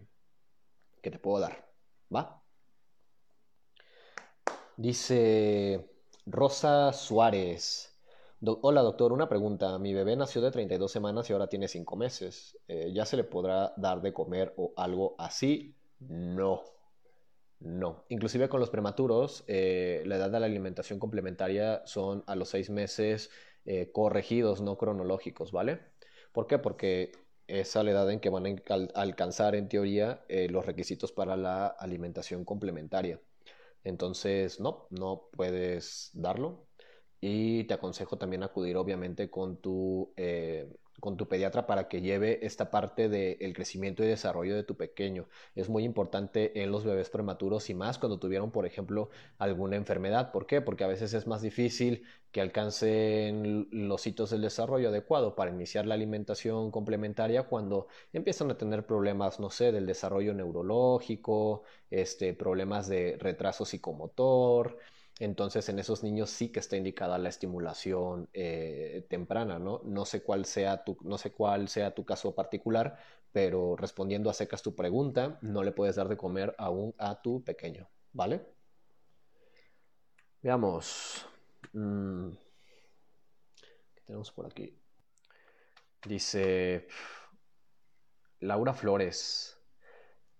que 1.01 1.11
te 1.11 1.19
puedo 1.19 1.39
dar, 1.39 1.69
¿va? 2.13 2.43
Dice 4.77 5.89
Rosa 6.25 6.93
Suárez. 6.93 7.93
Hola 8.45 8.81
doctor, 8.81 9.13
una 9.13 9.29
pregunta. 9.29 9.77
Mi 9.79 9.93
bebé 9.93 10.15
nació 10.15 10.41
de 10.41 10.51
32 10.51 10.91
semanas 10.91 11.29
y 11.29 11.33
ahora 11.33 11.47
tiene 11.47 11.67
5 11.67 11.95
meses. 11.95 12.57
Eh, 12.67 12.91
¿Ya 12.93 13.05
se 13.05 13.15
le 13.15 13.23
podrá 13.23 13.73
dar 13.77 14.01
de 14.01 14.13
comer 14.13 14.53
o 14.57 14.73
algo 14.75 15.15
así? 15.17 15.75
No. 15.99 16.63
No. 17.63 18.05
Inclusive 18.09 18.49
con 18.49 18.59
los 18.59 18.69
prematuros, 18.69 19.45
eh, 19.47 20.03
la 20.05 20.17
edad 20.17 20.29
de 20.29 20.39
la 20.39 20.45
alimentación 20.47 20.99
complementaria 20.99 21.81
son 21.85 22.23
a 22.27 22.35
los 22.35 22.49
6 22.49 22.69
meses 22.69 23.31
eh, 23.65 23.89
corregidos, 23.93 24.61
no 24.61 24.77
cronológicos, 24.77 25.53
¿vale? 25.53 25.79
¿Por 26.33 26.45
qué? 26.47 26.59
Porque 26.59 27.13
es 27.47 27.75
a 27.77 27.83
la 27.83 27.91
edad 27.91 28.11
en 28.11 28.19
que 28.19 28.29
van 28.29 28.45
a 28.45 29.01
alcanzar 29.01 29.55
en 29.55 29.69
teoría 29.69 30.25
los 30.49 30.65
requisitos 30.65 31.11
para 31.13 31.37
la 31.37 31.67
alimentación 31.67 32.43
complementaria. 32.45 33.21
Entonces, 33.83 34.59
no, 34.59 34.87
no 34.89 35.29
puedes 35.31 36.11
darlo. 36.13 36.67
Y 37.21 37.63
te 37.65 37.73
aconsejo 37.75 38.17
también 38.17 38.43
acudir 38.43 38.75
obviamente 38.77 39.29
con 39.29 39.57
tu, 39.61 40.13
eh, 40.17 40.69
con 41.03 41.17
tu 41.17 41.27
pediatra 41.27 41.67
para 41.67 41.89
que 41.89 41.99
lleve 41.99 42.45
esta 42.45 42.71
parte 42.71 43.09
del 43.09 43.53
crecimiento 43.53 44.05
y 44.05 44.07
desarrollo 44.07 44.55
de 44.55 44.63
tu 44.63 44.77
pequeño. 44.77 45.27
Es 45.53 45.67
muy 45.67 45.83
importante 45.83 46.63
en 46.63 46.71
los 46.71 46.85
bebés 46.85 47.09
prematuros 47.09 47.69
y 47.69 47.73
más 47.73 47.97
cuando 47.97 48.19
tuvieron, 48.19 48.51
por 48.51 48.65
ejemplo, 48.65 49.09
alguna 49.37 49.75
enfermedad. 49.75 50.31
¿Por 50.31 50.47
qué? 50.47 50.61
Porque 50.61 50.85
a 50.85 50.87
veces 50.87 51.13
es 51.13 51.27
más 51.27 51.41
difícil 51.41 52.05
que 52.31 52.39
alcancen 52.39 53.67
los 53.71 54.07
hitos 54.07 54.29
del 54.29 54.43
desarrollo 54.43 54.87
adecuado 54.87 55.35
para 55.35 55.51
iniciar 55.51 55.85
la 55.85 55.95
alimentación 55.95 56.71
complementaria 56.71 57.43
cuando 57.43 57.87
empiezan 58.13 58.49
a 58.51 58.57
tener 58.57 58.85
problemas, 58.85 59.41
no 59.41 59.49
sé, 59.49 59.73
del 59.73 59.85
desarrollo 59.85 60.33
neurológico, 60.33 61.63
este, 61.91 62.33
problemas 62.33 62.87
de 62.87 63.17
retraso 63.19 63.65
psicomotor 63.65 64.77
entonces 65.23 65.69
en 65.69 65.79
esos 65.79 66.03
niños 66.03 66.29
sí 66.29 66.51
que 66.51 66.59
está 66.59 66.75
indicada 66.75 67.17
la 67.17 67.29
estimulación 67.29 68.29
eh, 68.33 69.05
temprana, 69.09 69.59
¿no? 69.59 69.81
No 69.85 70.05
sé, 70.05 70.23
cuál 70.23 70.45
sea 70.45 70.83
tu, 70.83 70.97
no 71.01 71.17
sé 71.17 71.31
cuál 71.31 71.67
sea 71.69 71.93
tu 71.93 72.05
caso 72.05 72.35
particular, 72.35 72.97
pero 73.31 73.75
respondiendo 73.75 74.29
a 74.29 74.33
secas 74.33 74.61
tu 74.61 74.75
pregunta, 74.75 75.39
no 75.41 75.63
le 75.63 75.71
puedes 75.71 75.95
dar 75.95 76.07
de 76.09 76.17
comer 76.17 76.55
aún 76.57 76.93
a 76.97 77.21
tu 77.21 77.43
pequeño, 77.43 77.89
¿vale? 78.11 78.45
Veamos. 80.41 81.25
Mm, 81.73 82.31
¿Qué 83.95 84.01
tenemos 84.05 84.31
por 84.31 84.45
aquí? 84.45 84.77
Dice 86.05 86.87
Laura 88.41 88.73
Flores. 88.73 89.57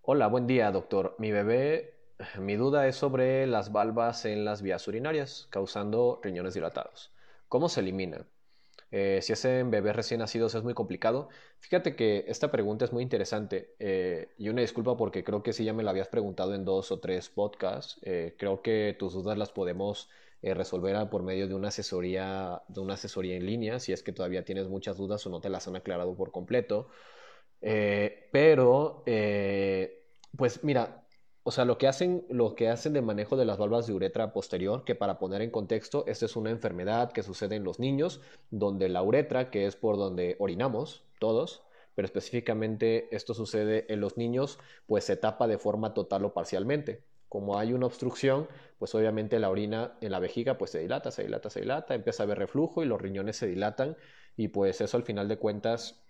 Hola, 0.01 0.27
buen 0.27 0.45
día, 0.45 0.69
doctor. 0.71 1.15
Mi 1.19 1.31
bebé 1.31 1.92
mi 2.39 2.55
duda 2.55 2.87
es 2.87 2.95
sobre 2.95 3.47
las 3.47 3.71
valvas 3.71 4.25
en 4.25 4.45
las 4.45 4.61
vías 4.61 4.87
urinarias, 4.87 5.47
causando 5.49 6.19
riñones 6.23 6.53
dilatados. 6.53 7.11
¿Cómo 7.49 7.69
se 7.69 7.81
elimina? 7.81 8.25
Eh, 8.95 9.21
si 9.23 9.33
es 9.33 9.43
en 9.45 9.71
bebés 9.71 9.95
recién 9.95 10.19
nacidos 10.19 10.53
es 10.53 10.63
muy 10.63 10.75
complicado. 10.75 11.29
Fíjate 11.59 11.95
que 11.95 12.25
esta 12.27 12.51
pregunta 12.51 12.85
es 12.85 12.93
muy 12.93 13.01
interesante 13.01 13.73
eh, 13.79 14.29
y 14.37 14.49
una 14.49 14.61
disculpa 14.61 14.95
porque 14.95 15.23
creo 15.23 15.41
que 15.41 15.51
sí 15.51 15.63
ya 15.63 15.73
me 15.73 15.81
la 15.81 15.89
habías 15.89 16.09
preguntado 16.09 16.53
en 16.53 16.63
dos 16.63 16.91
o 16.91 16.99
tres 16.99 17.29
podcasts. 17.29 17.99
Eh, 18.03 18.35
creo 18.37 18.61
que 18.61 18.95
tus 18.97 19.13
dudas 19.13 19.37
las 19.37 19.51
podemos 19.51 20.09
resolver 20.43 21.09
por 21.09 21.23
medio 21.23 21.47
de 21.47 21.55
una 21.55 21.69
asesoría, 21.69 22.61
de 22.67 22.81
una 22.81 22.95
asesoría 22.95 23.35
en 23.37 23.45
línea, 23.45 23.79
si 23.79 23.93
es 23.93 24.03
que 24.03 24.11
todavía 24.11 24.43
tienes 24.43 24.67
muchas 24.67 24.97
dudas 24.97 25.25
o 25.25 25.29
no 25.29 25.39
te 25.39 25.49
las 25.49 25.69
han 25.69 25.77
aclarado 25.77 26.15
por 26.15 26.31
completo. 26.33 26.89
pero, 27.61 29.03
pues 30.35 30.63
mira, 30.65 31.02
o 31.43 31.51
sea, 31.51 31.65
lo 31.65 31.77
que 31.77 31.87
hacen, 31.87 32.25
lo 32.29 32.55
que 32.55 32.69
hacen 32.69 32.93
de 32.93 33.01
manejo 33.01 33.35
de 33.35 33.45
las 33.45 33.57
válvulas 33.57 33.85
de 33.85 33.93
uretra 33.93 34.31
posterior, 34.31 34.85
que 34.85 34.95
para 34.95 35.19
poner 35.19 35.41
en 35.41 35.51
contexto, 35.51 36.05
esta 36.07 36.25
es 36.25 36.37
una 36.37 36.51
enfermedad 36.51 37.11
que 37.11 37.21
sucede 37.21 37.55
en 37.57 37.65
los 37.65 37.79
niños, 37.79 38.21
donde 38.49 38.87
la 38.87 39.03
uretra, 39.03 39.51
que 39.51 39.65
es 39.65 39.75
por 39.75 39.97
donde 39.97 40.37
orinamos 40.39 41.03
todos, 41.19 41.63
pero 41.95 42.05
específicamente 42.05 43.13
esto 43.15 43.33
sucede 43.33 43.85
en 43.91 43.99
los 43.99 44.17
niños, 44.17 44.57
pues 44.87 45.03
se 45.03 45.17
tapa 45.17 45.47
de 45.47 45.57
forma 45.57 45.93
total 45.93 46.25
o 46.25 46.33
parcialmente. 46.33 47.03
Como 47.27 47.57
hay 47.57 47.73
una 47.73 47.87
obstrucción, 47.87 48.47
pues 48.77 48.95
obviamente 48.95 49.39
la 49.39 49.49
orina 49.49 49.97
en 50.01 50.11
la 50.11 50.19
vejiga 50.19 50.57
pues 50.57 50.71
se 50.71 50.79
dilata, 50.79 51.11
se 51.11 51.23
dilata, 51.23 51.49
se 51.49 51.61
dilata, 51.61 51.95
empieza 51.95 52.23
a 52.23 52.25
haber 52.25 52.39
reflujo 52.39 52.83
y 52.83 52.85
los 52.85 53.01
riñones 53.01 53.37
se 53.37 53.47
dilatan 53.47 53.97
y 54.37 54.49
pues 54.49 54.81
eso 54.81 54.97
al 54.97 55.03
final 55.03 55.27
de 55.27 55.37
cuentas 55.37 56.03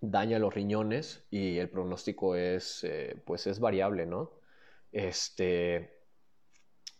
daña 0.00 0.38
los 0.38 0.54
riñones 0.54 1.26
y 1.30 1.58
el 1.58 1.70
pronóstico 1.70 2.34
es 2.36 2.82
eh, 2.84 3.22
pues 3.26 3.46
es 3.46 3.60
variable, 3.60 4.06
¿no? 4.06 4.43
Este, 4.94 5.90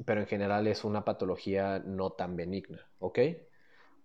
pero 0.05 0.21
en 0.21 0.27
general 0.27 0.67
es 0.67 0.83
una 0.83 1.05
patología 1.05 1.79
no 1.79 2.11
tan 2.11 2.35
benigna, 2.35 2.91
¿ok? 2.99 3.19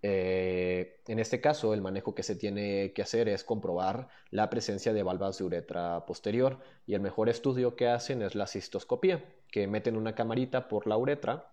Eh, 0.03 1.01
en 1.07 1.17
este 1.17 1.41
caso, 1.41 1.73
el 1.73 1.81
manejo 1.81 2.13
que 2.13 2.21
se 2.21 2.35
tiene 2.35 2.93
que 2.93 3.01
hacer 3.01 3.27
es 3.27 3.43
comprobar 3.43 4.07
la 4.29 4.51
presencia 4.51 4.93
de 4.93 5.01
valvas 5.01 5.39
de 5.39 5.43
uretra 5.43 6.05
posterior 6.05 6.59
y 6.85 6.93
el 6.93 7.01
mejor 7.01 7.29
estudio 7.29 7.75
que 7.75 7.87
hacen 7.87 8.21
es 8.21 8.35
la 8.35 8.45
cistoscopía, 8.45 9.25
que 9.51 9.65
meten 9.65 9.97
una 9.97 10.13
camarita 10.13 10.67
por 10.67 10.85
la 10.85 10.95
uretra 10.95 11.51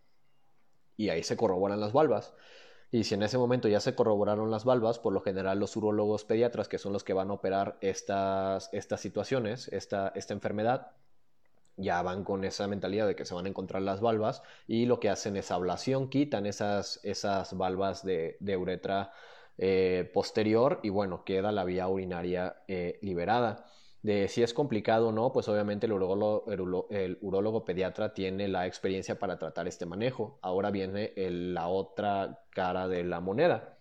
y 0.95 1.09
ahí 1.09 1.23
se 1.23 1.39
corroboran 1.39 1.81
las 1.81 1.95
valvas. 1.95 2.35
Y 2.91 3.05
si 3.05 3.15
en 3.15 3.23
ese 3.23 3.39
momento 3.39 3.67
ya 3.67 3.81
se 3.81 3.95
corroboraron 3.95 4.51
las 4.51 4.67
valvas, 4.67 4.99
por 4.99 5.15
lo 5.15 5.23
general 5.23 5.59
los 5.59 5.75
urólogos 5.75 6.27
pediatras, 6.27 6.69
que 6.69 6.79
son 6.79 6.93
los 6.93 7.03
que 7.03 7.15
van 7.15 7.31
a 7.31 7.35
operar 7.35 7.79
estas, 7.81 8.69
estas 8.75 9.01
situaciones, 9.01 9.69
esta, 9.69 10.13
esta 10.15 10.35
enfermedad, 10.35 10.93
ya 11.77 12.03
van 12.03 12.25
con 12.25 12.45
esa 12.45 12.67
mentalidad 12.69 13.07
de 13.07 13.17
que 13.17 13.25
se 13.25 13.35
van 13.35 13.47
a 13.47 13.49
encontrar 13.49 13.83
las 13.83 14.01
valvas 14.01 14.43
y 14.67 14.87
lo 14.87 15.01
que 15.01 15.11
hacen 15.11 15.37
es 15.37 15.51
ablación, 15.51 16.09
quitan 16.09 16.47
esas, 16.47 17.01
esas 17.03 17.57
valvas 17.57 18.05
de, 18.05 18.37
uretra 18.59 19.13
eh, 19.59 20.11
posterior 20.13 20.81
y 20.83 20.91
bueno, 20.91 21.25
queda 21.25 21.53
la 21.53 21.65
vía 21.65 21.89
urinaria 21.89 22.57
eh, 22.69 22.99
liberada. 23.03 23.67
De 24.03 24.29
si 24.29 24.43
es 24.43 24.55
complicado 24.55 25.09
o 25.09 25.13
no, 25.13 25.33
pues 25.33 25.49
obviamente 25.49 25.87
el 25.87 25.93
urólogo, 25.93 27.65
pediatra 27.65 28.15
tiene 28.15 28.47
la 28.47 28.67
experiencia 28.67 29.19
para 29.19 29.39
tratar 29.39 29.67
este 29.67 29.85
manejo. 29.85 30.39
Ahora 30.43 30.71
viene 30.71 31.13
la 31.17 31.67
otra 31.67 32.45
cara 32.51 32.87
de 32.87 33.03
la 33.03 33.21
moneda 33.21 33.76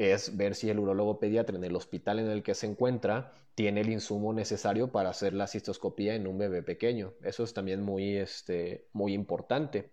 es 0.00 0.34
ver 0.36 0.54
si 0.54 0.70
el 0.70 0.78
urólogo 0.78 1.18
pediatra 1.20 1.56
en 1.58 1.64
el 1.64 1.76
hospital 1.76 2.20
en 2.20 2.30
el 2.30 2.42
que 2.42 2.54
se 2.54 2.66
encuentra 2.66 3.34
tiene 3.54 3.82
el 3.82 3.90
insumo 3.90 4.32
necesario 4.32 4.90
para 4.90 5.10
hacer 5.10 5.34
la 5.34 5.46
cistoscopía 5.46 6.14
en 6.14 6.26
un 6.26 6.38
bebé 6.38 6.62
pequeño. 6.62 7.12
Eso 7.22 7.44
es 7.44 7.52
también 7.52 7.82
muy, 7.82 8.16
este, 8.16 8.86
muy 8.94 9.12
importante. 9.12 9.90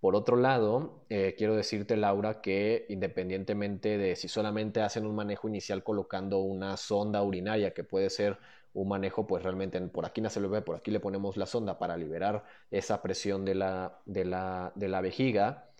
Por 0.00 0.14
otro 0.14 0.36
lado, 0.36 1.04
eh, 1.08 1.34
quiero 1.38 1.56
decirte, 1.56 1.96
Laura, 1.96 2.42
que 2.42 2.84
independientemente 2.90 3.96
de 3.96 4.14
si 4.14 4.28
solamente 4.28 4.82
hacen 4.82 5.06
un 5.06 5.14
manejo 5.14 5.48
inicial 5.48 5.82
colocando 5.82 6.40
una 6.40 6.76
sonda 6.76 7.22
urinaria, 7.22 7.72
que 7.72 7.84
puede 7.84 8.10
ser 8.10 8.38
un 8.74 8.88
manejo, 8.88 9.26
pues 9.26 9.42
realmente 9.42 9.80
por 9.88 10.04
aquí 10.04 10.20
nace 10.20 10.38
el 10.38 10.46
bebé, 10.48 10.60
por 10.62 10.76
aquí 10.76 10.90
le 10.90 11.00
ponemos 11.00 11.38
la 11.38 11.46
sonda 11.46 11.78
para 11.78 11.96
liberar 11.96 12.44
esa 12.70 13.00
presión 13.00 13.46
de 13.46 13.54
la, 13.54 14.00
de 14.04 14.26
la, 14.26 14.72
de 14.74 14.88
la 14.88 15.00
vejiga, 15.00 15.70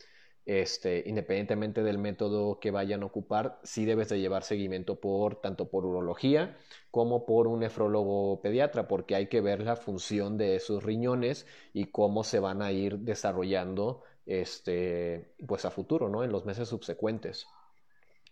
este, 0.46 1.02
independientemente 1.06 1.82
del 1.82 1.98
método 1.98 2.58
que 2.60 2.70
vayan 2.70 3.02
a 3.02 3.06
ocupar, 3.06 3.60
sí 3.62 3.84
debes 3.84 4.08
de 4.08 4.20
llevar 4.20 4.42
seguimiento 4.42 5.00
por 5.00 5.40
tanto 5.40 5.68
por 5.70 5.84
urología 5.86 6.56
como 6.90 7.26
por 7.26 7.46
un 7.46 7.60
nefrólogo 7.60 8.40
pediatra, 8.40 8.88
porque 8.88 9.14
hay 9.14 9.28
que 9.28 9.40
ver 9.40 9.62
la 9.62 9.76
función 9.76 10.38
de 10.38 10.56
esos 10.56 10.82
riñones 10.82 11.46
y 11.72 11.86
cómo 11.86 12.24
se 12.24 12.40
van 12.40 12.62
a 12.62 12.72
ir 12.72 12.98
desarrollando 12.98 14.02
este, 14.26 15.34
pues 15.46 15.64
a 15.64 15.70
futuro, 15.70 16.08
¿no? 16.08 16.24
En 16.24 16.32
los 16.32 16.44
meses 16.44 16.68
subsecuentes. 16.68 17.46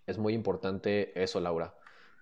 Es 0.06 0.18
muy 0.18 0.32
importante 0.34 1.20
eso, 1.20 1.40
Laura. 1.40 1.74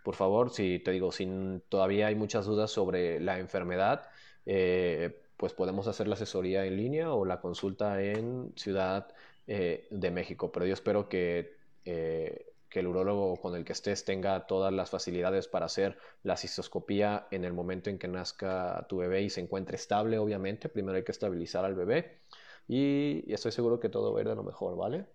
Por 0.02 0.14
favor, 0.14 0.50
si 0.50 0.78
te 0.78 0.90
digo, 0.92 1.12
si 1.12 1.26
todavía 1.68 2.08
hay 2.08 2.14
muchas 2.14 2.46
dudas 2.46 2.70
sobre 2.70 3.20
la 3.20 3.38
enfermedad, 3.38 4.08
eh, 4.44 5.22
pues 5.36 5.52
podemos 5.52 5.86
hacer 5.88 6.08
la 6.08 6.14
asesoría 6.14 6.64
en 6.64 6.76
línea 6.76 7.12
o 7.12 7.24
la 7.24 7.40
consulta 7.40 8.02
en 8.02 8.52
Ciudad 8.56 9.08
eh, 9.46 9.86
de 9.90 10.10
México. 10.10 10.50
Pero 10.52 10.66
yo 10.66 10.74
espero 10.74 11.08
que, 11.08 11.56
eh, 11.84 12.52
que 12.68 12.80
el 12.80 12.86
urólogo 12.86 13.36
con 13.36 13.54
el 13.54 13.64
que 13.64 13.72
estés 13.72 14.04
tenga 14.04 14.46
todas 14.46 14.72
las 14.72 14.90
facilidades 14.90 15.48
para 15.48 15.66
hacer 15.66 15.98
la 16.22 16.36
cistoscopía 16.36 17.28
en 17.30 17.44
el 17.44 17.52
momento 17.52 17.90
en 17.90 17.98
que 17.98 18.08
nazca 18.08 18.86
tu 18.88 18.98
bebé 18.98 19.22
y 19.22 19.30
se 19.30 19.40
encuentre 19.40 19.76
estable, 19.76 20.18
obviamente. 20.18 20.68
Primero 20.68 20.96
hay 20.96 21.04
que 21.04 21.12
estabilizar 21.12 21.64
al 21.64 21.74
bebé 21.74 22.20
y, 22.68 23.32
estoy 23.32 23.52
seguro 23.52 23.78
que 23.80 23.88
todo 23.88 24.12
va 24.12 24.18
a 24.18 24.22
ir 24.22 24.28
de 24.28 24.34
lo 24.34 24.42
mejor, 24.42 24.76
¿vale? 24.76 25.06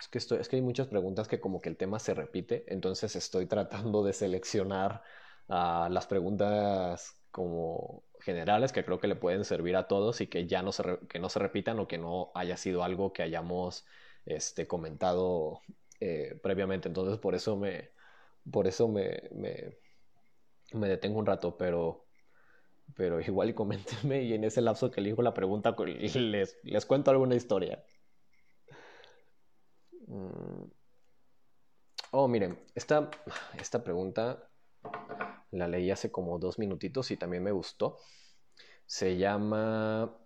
Es 0.00 0.08
que, 0.08 0.18
estoy, 0.18 0.38
es 0.38 0.48
que 0.48 0.56
hay 0.56 0.62
muchas 0.62 0.86
preguntas 0.88 1.28
que 1.28 1.40
como 1.40 1.60
que 1.60 1.68
el 1.68 1.76
tema 1.76 1.98
se 1.98 2.14
repite, 2.14 2.64
entonces 2.68 3.16
estoy 3.16 3.46
tratando 3.46 4.02
de 4.04 4.12
seleccionar 4.12 5.02
a 5.48 5.88
las 5.90 6.06
preguntas 6.06 7.16
como 7.30 8.04
generales 8.26 8.72
que 8.72 8.84
creo 8.84 8.98
que 8.98 9.06
le 9.06 9.14
pueden 9.14 9.44
servir 9.44 9.76
a 9.76 9.86
todos 9.86 10.20
y 10.20 10.26
que 10.26 10.48
ya 10.48 10.60
no 10.60 10.72
se, 10.72 10.82
que 11.08 11.20
no 11.20 11.28
se 11.28 11.38
repitan 11.38 11.78
o 11.78 11.86
que 11.86 11.96
no 11.96 12.32
haya 12.34 12.56
sido 12.56 12.82
algo 12.82 13.12
que 13.12 13.22
hayamos 13.22 13.86
este, 14.26 14.66
comentado 14.66 15.60
eh, 16.00 16.38
previamente. 16.42 16.88
Entonces 16.88 17.18
por 17.18 17.36
eso 17.36 17.56
me, 17.56 17.90
por 18.50 18.66
eso 18.66 18.88
me, 18.88 19.30
me, 19.32 19.78
me, 20.72 20.88
detengo 20.88 21.20
un 21.20 21.26
rato, 21.26 21.56
pero, 21.56 22.04
pero 22.96 23.20
igual 23.20 23.54
coméntenme 23.54 24.24
y 24.24 24.34
en 24.34 24.42
ese 24.42 24.60
lapso 24.60 24.90
que 24.90 25.00
elijo 25.00 25.22
la 25.22 25.32
pregunta 25.32 25.76
les, 25.78 26.58
les 26.64 26.86
cuento 26.86 27.12
alguna 27.12 27.36
historia. 27.36 27.84
Mm. 30.08 30.64
Oh, 32.10 32.26
miren, 32.26 32.58
esta, 32.74 33.08
esta 33.60 33.84
pregunta 33.84 34.48
la 35.58 35.68
leí 35.68 35.90
hace 35.90 36.10
como 36.10 36.38
dos 36.38 36.58
minutitos 36.58 37.10
y 37.10 37.16
también 37.16 37.42
me 37.42 37.52
gustó. 37.52 37.98
Se 38.86 39.16
llama 39.16 40.16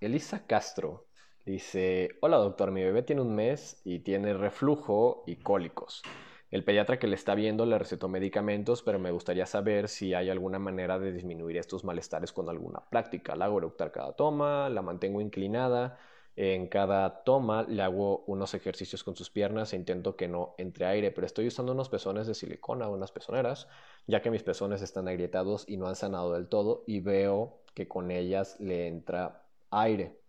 Elisa 0.00 0.46
Castro. 0.46 1.06
Dice, 1.44 2.10
hola 2.20 2.38
doctor, 2.38 2.70
mi 2.72 2.82
bebé 2.82 3.02
tiene 3.02 3.22
un 3.22 3.34
mes 3.34 3.80
y 3.84 4.00
tiene 4.00 4.34
reflujo 4.34 5.22
y 5.26 5.36
cólicos. 5.36 6.02
El 6.50 6.64
pediatra 6.64 6.98
que 6.98 7.06
le 7.06 7.16
está 7.16 7.34
viendo 7.34 7.66
le 7.66 7.78
recetó 7.78 8.08
medicamentos, 8.08 8.82
pero 8.82 8.98
me 8.98 9.10
gustaría 9.10 9.46
saber 9.46 9.88
si 9.88 10.14
hay 10.14 10.30
alguna 10.30 10.58
manera 10.58 10.98
de 10.98 11.12
disminuir 11.12 11.56
estos 11.56 11.84
malestares 11.84 12.32
con 12.32 12.48
alguna 12.48 12.80
práctica. 12.88 13.36
La 13.36 13.46
hago 13.46 13.58
eructar 13.58 13.92
cada 13.92 14.12
toma, 14.14 14.68
la 14.68 14.82
mantengo 14.82 15.20
inclinada 15.20 15.98
en 16.36 16.68
cada 16.68 17.24
toma 17.24 17.62
le 17.64 17.82
hago 17.82 18.24
unos 18.26 18.52
ejercicios 18.54 19.02
con 19.02 19.16
sus 19.16 19.30
piernas 19.30 19.72
e 19.72 19.76
intento 19.76 20.16
que 20.16 20.28
no 20.28 20.54
entre 20.58 20.84
aire, 20.84 21.10
pero 21.10 21.26
estoy 21.26 21.46
usando 21.46 21.72
unos 21.72 21.88
pezones 21.88 22.26
de 22.26 22.34
silicona, 22.34 22.88
unas 22.88 23.10
pezoneras, 23.10 23.68
ya 24.06 24.20
que 24.20 24.30
mis 24.30 24.42
pezones 24.42 24.82
están 24.82 25.08
agrietados 25.08 25.64
y 25.66 25.78
no 25.78 25.88
han 25.88 25.96
sanado 25.96 26.34
del 26.34 26.48
todo 26.48 26.84
y 26.86 27.00
veo 27.00 27.62
que 27.74 27.88
con 27.88 28.10
ellas 28.10 28.60
le 28.60 28.86
entra 28.86 29.46
aire. 29.70 30.20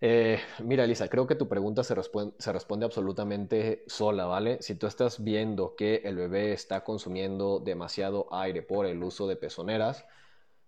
Eh, 0.00 0.38
mira, 0.62 0.86
Lisa, 0.86 1.08
creo 1.08 1.26
que 1.26 1.34
tu 1.34 1.48
pregunta 1.48 1.82
se, 1.82 1.94
responde 1.94 2.84
absolutamente 2.84 3.84
sola, 3.86 4.26
¿vale? 4.26 4.58
Si 4.60 4.74
tú 4.74 4.86
estás 4.86 5.22
viendo 5.24 5.76
que 5.76 6.02
el 6.04 6.16
bebé 6.16 6.52
está 6.52 6.84
consumiendo 6.84 7.58
demasiado 7.60 8.26
aire 8.30 8.62
por 8.62 8.84
el 8.84 9.02
uso 9.02 9.26
de 9.26 9.36
pezoneras, 9.36 10.04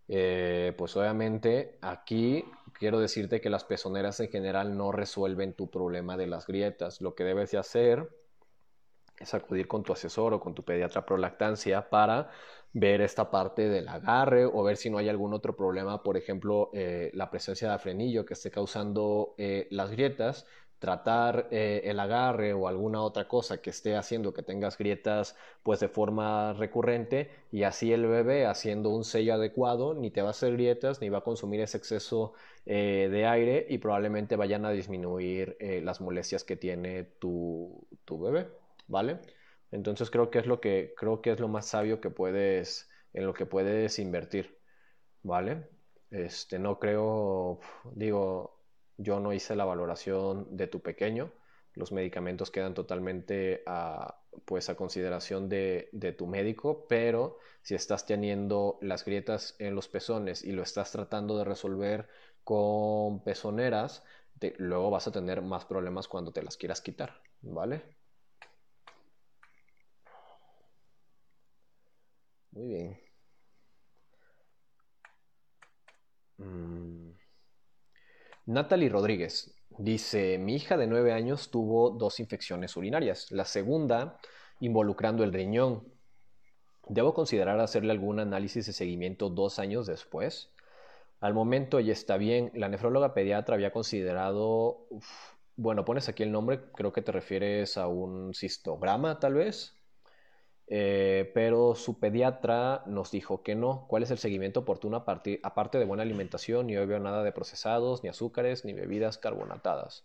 eh, 0.08 0.72
pues 0.78 0.96
obviamente 0.96 1.78
aquí 1.82 2.44
quiero 2.78 3.00
decirte 3.00 3.40
que 3.40 3.50
las 3.50 3.64
pezoneras 3.64 4.20
en 4.20 4.28
general 4.28 4.76
no 4.76 4.92
resuelven 4.92 5.54
tu 5.54 5.70
problema 5.70 6.16
de 6.16 6.26
las 6.26 6.46
grietas. 6.46 7.00
Lo 7.00 7.14
que 7.14 7.24
debes 7.24 7.50
de 7.50 7.58
hacer 7.58 8.08
es 9.18 9.34
acudir 9.34 9.66
con 9.66 9.82
tu 9.82 9.92
asesor 9.92 10.34
o 10.34 10.40
con 10.40 10.54
tu 10.54 10.62
pediatra 10.62 11.06
prolactancia 11.06 11.88
para 11.88 12.30
ver 12.72 13.00
esta 13.00 13.30
parte 13.30 13.68
del 13.68 13.88
agarre 13.88 14.44
o 14.44 14.62
ver 14.62 14.76
si 14.76 14.90
no 14.90 14.98
hay 14.98 15.08
algún 15.08 15.32
otro 15.32 15.56
problema, 15.56 16.02
por 16.02 16.16
ejemplo, 16.16 16.70
eh, 16.74 17.10
la 17.14 17.30
presencia 17.30 17.72
de 17.72 17.78
frenillo 17.78 18.26
que 18.26 18.34
esté 18.34 18.50
causando 18.50 19.34
eh, 19.38 19.66
las 19.70 19.90
grietas 19.90 20.46
tratar 20.78 21.48
eh, 21.50 21.82
el 21.84 21.98
agarre 22.00 22.52
o 22.52 22.68
alguna 22.68 23.02
otra 23.02 23.26
cosa 23.28 23.60
que 23.62 23.70
esté 23.70 23.96
haciendo 23.96 24.34
que 24.34 24.42
tengas 24.42 24.76
grietas 24.76 25.36
pues 25.62 25.80
de 25.80 25.88
forma 25.88 26.52
recurrente 26.52 27.30
y 27.50 27.62
así 27.62 27.92
el 27.92 28.06
bebé 28.06 28.46
haciendo 28.46 28.90
un 28.90 29.04
sello 29.04 29.34
adecuado 29.34 29.94
ni 29.94 30.10
te 30.10 30.22
va 30.22 30.28
a 30.28 30.30
hacer 30.32 30.52
grietas 30.52 31.00
ni 31.00 31.08
va 31.08 31.18
a 31.18 31.24
consumir 31.24 31.60
ese 31.60 31.78
exceso 31.78 32.34
eh, 32.66 33.08
de 33.10 33.26
aire 33.26 33.66
y 33.68 33.78
probablemente 33.78 34.36
vayan 34.36 34.66
a 34.66 34.70
disminuir 34.70 35.56
eh, 35.60 35.80
las 35.82 36.00
molestias 36.00 36.44
que 36.44 36.56
tiene 36.56 37.04
tu, 37.04 37.86
tu, 38.04 38.20
bebé, 38.20 38.48
¿vale? 38.86 39.20
Entonces 39.70 40.10
creo 40.10 40.30
que 40.30 40.40
es 40.40 40.46
lo 40.46 40.60
que 40.60 40.94
creo 40.96 41.22
que 41.22 41.32
es 41.32 41.40
lo 41.40 41.48
más 41.48 41.66
sabio 41.66 42.00
que 42.00 42.10
puedes 42.10 42.90
en 43.14 43.26
lo 43.26 43.34
que 43.34 43.46
puedes 43.46 43.98
invertir, 43.98 44.58
¿vale? 45.22 45.68
Este 46.10 46.58
no 46.58 46.78
creo 46.78 47.60
digo 47.94 48.55
yo 48.98 49.20
no 49.20 49.32
hice 49.32 49.56
la 49.56 49.64
valoración 49.64 50.56
de 50.56 50.66
tu 50.66 50.80
pequeño. 50.80 51.32
Los 51.74 51.92
medicamentos 51.92 52.50
quedan 52.50 52.74
totalmente 52.74 53.62
a, 53.66 54.22
pues, 54.44 54.68
a 54.70 54.76
consideración 54.76 55.48
de, 55.48 56.14
tu 56.16 56.26
médico, 56.26 56.86
pero 56.88 57.38
si 57.62 57.74
estás 57.74 58.06
teniendo 58.06 58.78
las 58.80 59.04
grietas 59.04 59.56
en 59.58 59.74
los 59.74 59.88
pezones 59.88 60.42
y 60.44 60.52
lo 60.52 60.62
estás 60.62 60.92
tratando 60.92 61.36
de 61.38 61.44
resolver 61.44 62.08
con 62.44 63.22
pezoneras, 63.24 64.04
luego 64.58 64.90
vas 64.90 65.06
a 65.08 65.12
tener 65.12 65.42
más 65.42 65.64
problemas 65.64 66.08
cuando 66.08 66.32
te 66.32 66.42
las 66.42 66.56
quieras 66.56 66.80
quitar, 66.80 67.20
¿vale? 67.42 67.82
Muy 72.52 72.66
bien. 72.66 72.98
Mm. 76.38 76.75
Natalie 78.46 78.88
Rodríguez 78.88 79.54
dice, 79.70 80.38
mi 80.38 80.54
hija 80.54 80.76
de 80.76 80.86
9 80.86 81.12
años 81.12 81.50
tuvo 81.50 81.90
dos 81.90 82.20
infecciones 82.20 82.76
urinarias, 82.76 83.32
la 83.32 83.44
segunda 83.44 84.18
involucrando 84.60 85.24
el 85.24 85.32
riñón. 85.32 85.82
¿Debo 86.88 87.12
considerar 87.12 87.58
hacerle 87.58 87.90
algún 87.90 88.20
análisis 88.20 88.66
de 88.66 88.72
seguimiento 88.72 89.30
dos 89.30 89.58
años 89.58 89.86
después? 89.88 90.52
Al 91.20 91.34
momento 91.34 91.80
ella 91.80 91.92
está 91.92 92.16
bien. 92.16 92.52
La 92.54 92.68
nefróloga 92.68 93.14
pediatra 93.14 93.56
había 93.56 93.72
considerado, 93.72 94.86
bueno, 95.56 95.84
pones 95.84 96.08
aquí 96.08 96.22
el 96.22 96.30
nombre, 96.30 96.70
creo 96.72 96.92
que 96.92 97.02
te 97.02 97.10
refieres 97.10 97.76
a 97.76 97.88
un 97.88 98.32
cistograma 98.32 99.18
tal 99.18 99.34
vez. 99.34 99.75
Eh, 100.68 101.30
pero 101.32 101.76
su 101.76 101.98
pediatra 102.00 102.82
nos 102.86 103.10
dijo 103.10 103.42
que 103.42 103.54
no. 103.54 103.86
¿Cuál 103.88 104.02
es 104.02 104.10
el 104.10 104.18
seguimiento 104.18 104.60
oportuno 104.60 104.96
aparte 104.96 105.78
de 105.78 105.84
buena 105.84 106.02
alimentación? 106.02 106.66
Ni 106.66 106.74
veo 106.74 106.98
nada 106.98 107.22
de 107.22 107.32
procesados, 107.32 108.02
ni 108.02 108.08
azúcares, 108.08 108.64
ni 108.64 108.72
bebidas 108.72 109.18
carbonatadas. 109.18 110.04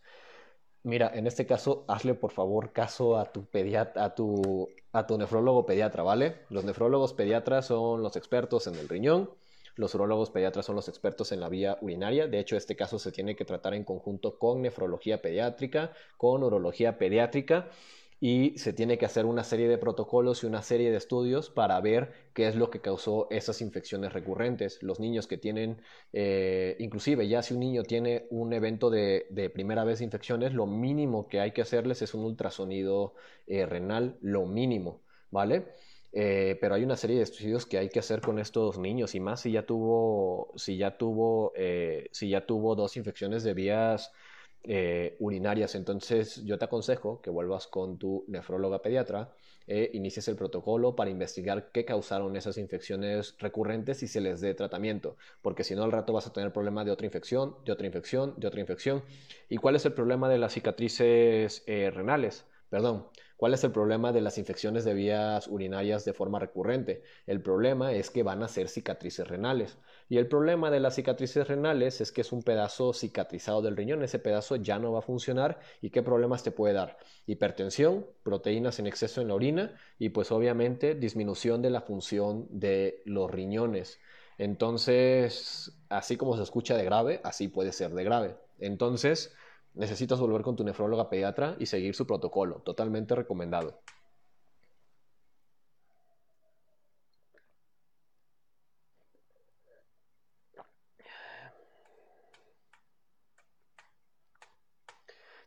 Mira, 0.83 1.11
en 1.13 1.27
este 1.27 1.45
caso, 1.45 1.85
hazle 1.87 2.15
por 2.15 2.31
favor 2.31 2.71
caso 2.73 3.17
a 3.17 3.31
tu 3.31 3.45
pediatra, 3.45 4.03
a 4.03 4.15
tu, 4.15 4.69
a 4.91 5.05
tu 5.05 5.17
nefrólogo 5.17 5.65
pediatra, 5.65 6.03
¿vale? 6.03 6.37
Los 6.49 6.63
nefrólogos 6.63 7.13
pediatras 7.13 7.67
son 7.67 8.01
los 8.01 8.15
expertos 8.15 8.65
en 8.67 8.75
el 8.75 8.89
riñón, 8.89 9.29
los 9.75 9.93
urólogos 9.95 10.31
pediatras 10.31 10.65
son 10.65 10.75
los 10.75 10.89
expertos 10.89 11.31
en 11.31 11.39
la 11.39 11.49
vía 11.49 11.77
urinaria. 11.81 12.27
De 12.27 12.39
hecho, 12.39 12.57
este 12.57 12.75
caso 12.75 12.99
se 12.99 13.11
tiene 13.11 13.35
que 13.35 13.45
tratar 13.45 13.73
en 13.73 13.83
conjunto 13.83 14.37
con 14.37 14.61
nefrología 14.61 15.21
pediátrica, 15.21 15.93
con 16.17 16.43
urología 16.43 16.97
pediátrica 16.97 17.69
y 18.23 18.55
se 18.59 18.71
tiene 18.71 18.99
que 18.99 19.05
hacer 19.07 19.25
una 19.25 19.43
serie 19.43 19.67
de 19.67 19.79
protocolos 19.79 20.43
y 20.43 20.45
una 20.45 20.61
serie 20.61 20.91
de 20.91 20.97
estudios 20.97 21.49
para 21.49 21.81
ver 21.81 22.13
qué 22.35 22.47
es 22.47 22.55
lo 22.55 22.69
que 22.69 22.79
causó 22.79 23.27
esas 23.31 23.61
infecciones 23.61 24.13
recurrentes. 24.13 24.83
Los 24.83 24.99
niños 24.99 25.25
que 25.25 25.39
tienen, 25.39 25.81
eh, 26.13 26.75
inclusive 26.77 27.27
ya 27.27 27.41
si 27.41 27.55
un 27.55 27.61
niño 27.61 27.81
tiene 27.81 28.27
un 28.29 28.53
evento 28.53 28.91
de, 28.91 29.25
primera 29.55 29.83
vez 29.85 29.99
de 29.99 30.05
infecciones, 30.05 30.53
lo 30.53 30.67
mínimo 30.67 31.27
que 31.27 31.39
hay 31.39 31.51
que 31.51 31.63
hacerles 31.63 32.03
es 32.03 32.13
un 32.13 32.23
ultrasonido 32.23 33.15
eh, 33.47 33.65
renal, 33.65 34.19
lo 34.21 34.45
mínimo, 34.45 35.01
¿vale? 35.31 35.69
Eh, 36.13 36.59
pero 36.61 36.75
hay 36.75 36.83
una 36.83 36.97
serie 36.97 37.17
de 37.17 37.23
estudios 37.23 37.65
que 37.65 37.79
hay 37.79 37.89
que 37.89 37.99
hacer 37.99 38.21
con 38.21 38.37
estos 38.37 38.77
niños 38.77 39.15
y 39.15 39.19
más 39.19 39.41
si 39.41 39.51
ya 39.51 39.65
tuvo, 39.65 40.53
si 40.57 40.77
ya 40.77 40.95
tuvo, 40.95 41.53
si 42.11 42.29
ya 42.29 42.45
tuvo 42.45 42.75
dos 42.75 42.97
infecciones 42.97 43.41
de 43.43 43.55
vías 43.55 44.11
eh, 44.63 45.15
urinarias. 45.19 45.75
Entonces 45.75 46.43
yo 46.45 46.57
te 46.57 46.65
aconsejo 46.65 47.21
que 47.21 47.29
vuelvas 47.29 47.67
con 47.67 47.97
tu 47.97 48.25
nefróloga 48.27 48.81
pediatra 48.81 49.33
e 49.67 49.89
inicies 49.93 50.27
el 50.27 50.35
protocolo 50.35 50.95
para 50.95 51.09
investigar 51.09 51.71
qué 51.71 51.85
causaron 51.85 52.35
esas 52.35 52.57
infecciones 52.57 53.35
recurrentes 53.39 54.03
y 54.03 54.07
se 54.07 54.21
les 54.21 54.41
dé 54.41 54.53
tratamiento, 54.53 55.17
porque 55.41 55.63
si 55.63 55.75
no 55.75 55.83
al 55.83 55.91
rato 55.91 56.13
vas 56.13 56.27
a 56.27 56.33
tener 56.33 56.51
problema 56.51 56.83
de 56.83 56.91
otra 56.91 57.05
infección, 57.05 57.55
de 57.65 57.71
otra 57.71 57.87
infección, 57.87 58.33
de 58.37 58.47
otra 58.47 58.59
infección. 58.59 59.03
¿Y 59.49 59.57
cuál 59.57 59.75
es 59.75 59.85
el 59.85 59.93
problema 59.93 60.29
de 60.29 60.37
las 60.37 60.53
cicatrices 60.53 61.63
eh, 61.67 61.91
renales? 61.91 62.45
Perdón, 62.69 63.07
¿Cuál 63.41 63.55
es 63.55 63.63
el 63.63 63.71
problema 63.71 64.11
de 64.11 64.21
las 64.21 64.37
infecciones 64.37 64.85
de 64.85 64.93
vías 64.93 65.47
urinarias 65.47 66.05
de 66.05 66.13
forma 66.13 66.37
recurrente? 66.37 67.01
El 67.25 67.41
problema 67.41 67.91
es 67.91 68.11
que 68.11 68.21
van 68.21 68.43
a 68.43 68.47
ser 68.47 68.69
cicatrices 68.69 69.27
renales. 69.27 69.79
Y 70.09 70.19
el 70.19 70.27
problema 70.27 70.69
de 70.69 70.79
las 70.79 70.93
cicatrices 70.93 71.47
renales 71.47 72.01
es 72.01 72.11
que 72.11 72.21
es 72.21 72.31
un 72.31 72.43
pedazo 72.43 72.93
cicatrizado 72.93 73.63
del 73.63 73.75
riñón. 73.75 74.03
Ese 74.03 74.19
pedazo 74.19 74.57
ya 74.57 74.77
no 74.77 74.91
va 74.91 74.99
a 74.99 75.01
funcionar. 75.01 75.59
¿Y 75.81 75.89
qué 75.89 76.03
problemas 76.03 76.43
te 76.43 76.51
puede 76.51 76.75
dar? 76.75 76.99
Hipertensión, 77.25 78.05
proteínas 78.21 78.77
en 78.77 78.85
exceso 78.85 79.21
en 79.21 79.29
la 79.29 79.33
orina 79.33 79.75
y 79.97 80.09
pues 80.09 80.31
obviamente 80.31 80.93
disminución 80.93 81.63
de 81.63 81.71
la 81.71 81.81
función 81.81 82.45
de 82.51 83.01
los 83.05 83.31
riñones. 83.31 83.97
Entonces, 84.37 85.81
así 85.89 86.15
como 86.15 86.37
se 86.37 86.43
escucha 86.43 86.77
de 86.77 86.85
grave, 86.85 87.21
así 87.23 87.47
puede 87.47 87.71
ser 87.71 87.89
de 87.89 88.03
grave. 88.03 88.35
Entonces, 88.59 89.33
necesitas 89.73 90.19
volver 90.19 90.41
con 90.41 90.55
tu 90.55 90.63
nefróloga 90.63 91.09
pediatra 91.09 91.55
y 91.59 91.65
seguir 91.65 91.95
su 91.95 92.05
protocolo. 92.07 92.61
Totalmente 92.61 93.15
recomendado. 93.15 93.81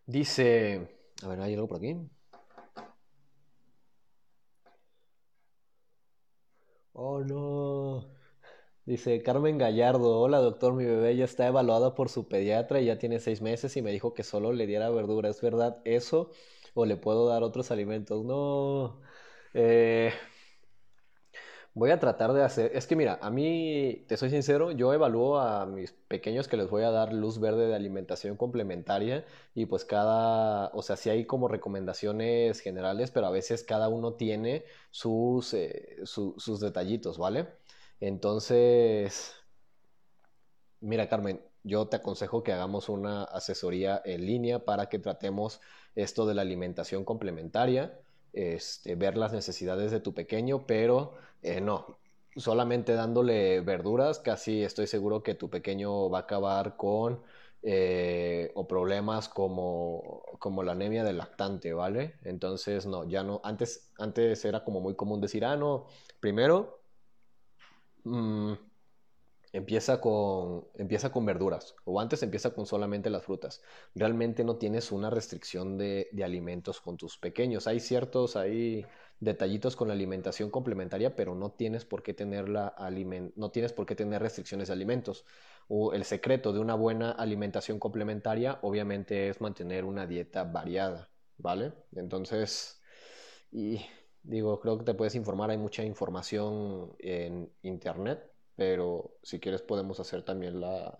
Dice, 0.07 0.89
a 1.23 1.29
ver, 1.29 1.41
¿hay 1.41 1.55
algo 1.55 1.69
por 1.69 1.79
aquí? 1.79 1.97
Oh, 6.95 7.21
no. 7.23 8.14
Dice 8.87 9.23
Carmen 9.23 9.57
Gallardo, 9.59 10.21
hola 10.21 10.39
doctor, 10.39 10.75
mi 10.75 10.85
bebé 10.85 11.17
ya 11.17 11.25
está 11.25 11.47
evaluada 11.47 11.95
por 11.95 12.11
su 12.11 12.29
pediatra 12.29 12.81
y 12.81 12.87
ya 12.87 12.99
tiene 12.99 13.19
seis 13.19 13.41
meses 13.41 13.77
y 13.79 13.83
me 13.83 13.91
dijo 13.93 14.13
que 14.13 14.23
solo 14.23 14.53
le 14.53 14.67
diera 14.67 14.91
verdura. 14.91 15.31
¿Es 15.31 15.41
verdad 15.41 15.81
eso? 15.85 16.31
¿O 16.75 16.85
le 16.85 16.97
puedo 16.97 17.27
dar 17.27 17.43
otros 17.43 17.71
alimentos? 17.71 18.25
No. 18.25 19.01
Eh, 19.55 20.13
voy 21.75 21.91
a 21.91 21.99
tratar 22.01 22.33
de 22.33 22.43
hacer... 22.43 22.71
Es 22.75 22.87
que 22.87 22.97
mira, 22.97 23.19
a 23.23 23.31
mí, 23.31 24.05
te 24.09 24.17
soy 24.17 24.31
sincero, 24.31 24.71
yo 24.71 24.93
evalúo 24.93 25.39
a 25.39 25.67
mis 25.67 25.93
pequeños 25.93 26.49
que 26.49 26.57
les 26.57 26.71
voy 26.71 26.83
a 26.85 26.91
dar 26.91 27.13
luz 27.13 27.41
verde 27.41 27.67
de 27.67 27.75
alimentación 27.75 28.37
complementaria 28.37 29.25
y 29.55 29.67
pues 29.67 29.85
cada, 29.85 30.69
o 30.75 30.83
sea, 30.83 30.97
sí 30.97 31.11
hay 31.11 31.25
como 31.27 31.49
recomendaciones 31.49 32.61
generales, 32.61 33.11
pero 33.11 33.27
a 33.27 33.31
veces 33.31 33.65
cada 33.65 33.89
uno 33.89 34.15
tiene 34.15 34.65
sus, 34.91 35.53
eh, 35.55 35.99
sus 36.05 36.61
detallitos, 36.61 37.19
¿vale? 37.19 37.49
Entonces, 38.07 39.35
mira 40.81 41.09
Carmen, 41.09 41.41
yo 41.63 41.89
te 41.89 41.97
aconsejo 41.97 42.43
que 42.43 42.53
hagamos 42.53 42.91
una 42.91 43.25
asesoría 43.25 44.03
en 44.05 44.27
línea 44.27 44.67
para 44.67 44.91
que 44.91 44.99
tratemos 44.99 45.63
esto 45.95 46.27
de 46.27 46.35
la 46.35 46.43
alimentación 46.43 47.07
complementaria, 47.07 47.99
este, 48.35 48.95
ver 48.97 49.17
las 49.17 49.33
necesidades 49.33 49.91
de 49.91 50.01
tu 50.01 50.13
pequeño, 50.13 50.67
pero 50.67 51.15
eh, 51.41 51.63
no, 51.63 51.99
solamente 52.37 52.93
dándole 52.93 53.63
verduras, 53.63 54.19
casi 54.19 54.63
estoy 54.63 54.87
seguro 54.87 55.23
que 55.23 55.35
tu 55.35 55.49
pequeño 55.49 56.11
va 56.11 56.19
a 56.19 56.23
acabar 56.23 56.77
con 56.77 57.23
eh, 57.63 58.53
o 58.55 58.69
problemas 58.69 59.31
como, 59.31 60.25
como 60.39 60.63
la 60.63 60.73
anemia 60.73 61.05
del 61.05 61.17
lactante, 61.17 61.73
¿vale? 61.73 62.17
Entonces, 62.23 62.85
no, 62.85 63.09
ya 63.09 63.23
no, 63.23 63.41
antes, 63.45 63.91
antes 63.99 64.45
era 64.45 64.63
como 64.63 64.81
muy 64.83 64.95
común 64.95 65.23
decir, 65.23 65.47
ah, 65.47 65.57
no, 65.57 65.87
primero 66.21 66.84
Mm, 68.05 68.55
empieza, 69.55 70.01
con, 70.01 70.67
empieza 70.75 71.13
con 71.13 71.25
verduras 71.25 71.77
o 71.85 72.01
antes 72.01 72.23
empieza 72.23 72.53
con 72.53 72.67
solamente 72.67 73.09
las 73.09 73.23
frutas. 73.23 73.63
Realmente 73.95 74.45
no 74.45 74.57
tienes 74.57 74.93
una 74.93 75.11
restricción 75.11 75.79
de, 75.79 76.09
alimentos 76.25 76.81
con 76.81 76.97
tus 76.97 77.19
pequeños. 77.19 77.67
Hay 77.67 77.81
ciertos, 77.81 78.37
hay 78.37 78.85
detallitos 79.21 79.77
con 79.77 79.89
la 79.89 79.95
alimentación 79.95 80.51
complementaria, 80.51 81.15
pero 81.15 81.35
no 81.37 81.53
tienes 81.53 81.85
por 81.85 82.03
qué 82.03 82.15
tener, 82.15 82.49
la 82.49 82.75
no 83.37 83.51
tienes 83.51 83.73
por 83.73 83.87
qué 83.87 83.95
tener 83.95 84.21
restricciones 84.23 84.69
de 84.69 84.75
alimentos. 84.75 85.25
O 85.69 85.93
el 85.95 86.05
secreto 86.05 86.53
de 86.53 86.59
una 86.59 86.75
buena 86.75 87.13
alimentación 87.13 87.79
complementaria 87.79 88.59
obviamente 88.63 89.29
es 89.29 89.41
mantener 89.41 89.85
una 89.85 90.07
dieta 90.07 90.45
variada, 90.45 91.11
¿vale? 91.39 91.73
Entonces, 91.95 92.83
y 93.53 93.81
Digo, 94.25 94.59
creo 94.61 94.79
que 94.79 94.85
te 94.85 94.95
puedes 94.95 95.15
informar, 95.15 95.51
hay 95.51 95.59
mucha 95.59 95.85
información 95.85 96.97
en 96.99 97.53
internet, 97.63 98.33
pero 98.57 99.19
si 99.23 99.39
quieres 99.39 99.63
podemos 99.63 100.01
hacer 100.01 100.25
también 100.25 100.61
la, 100.61 100.99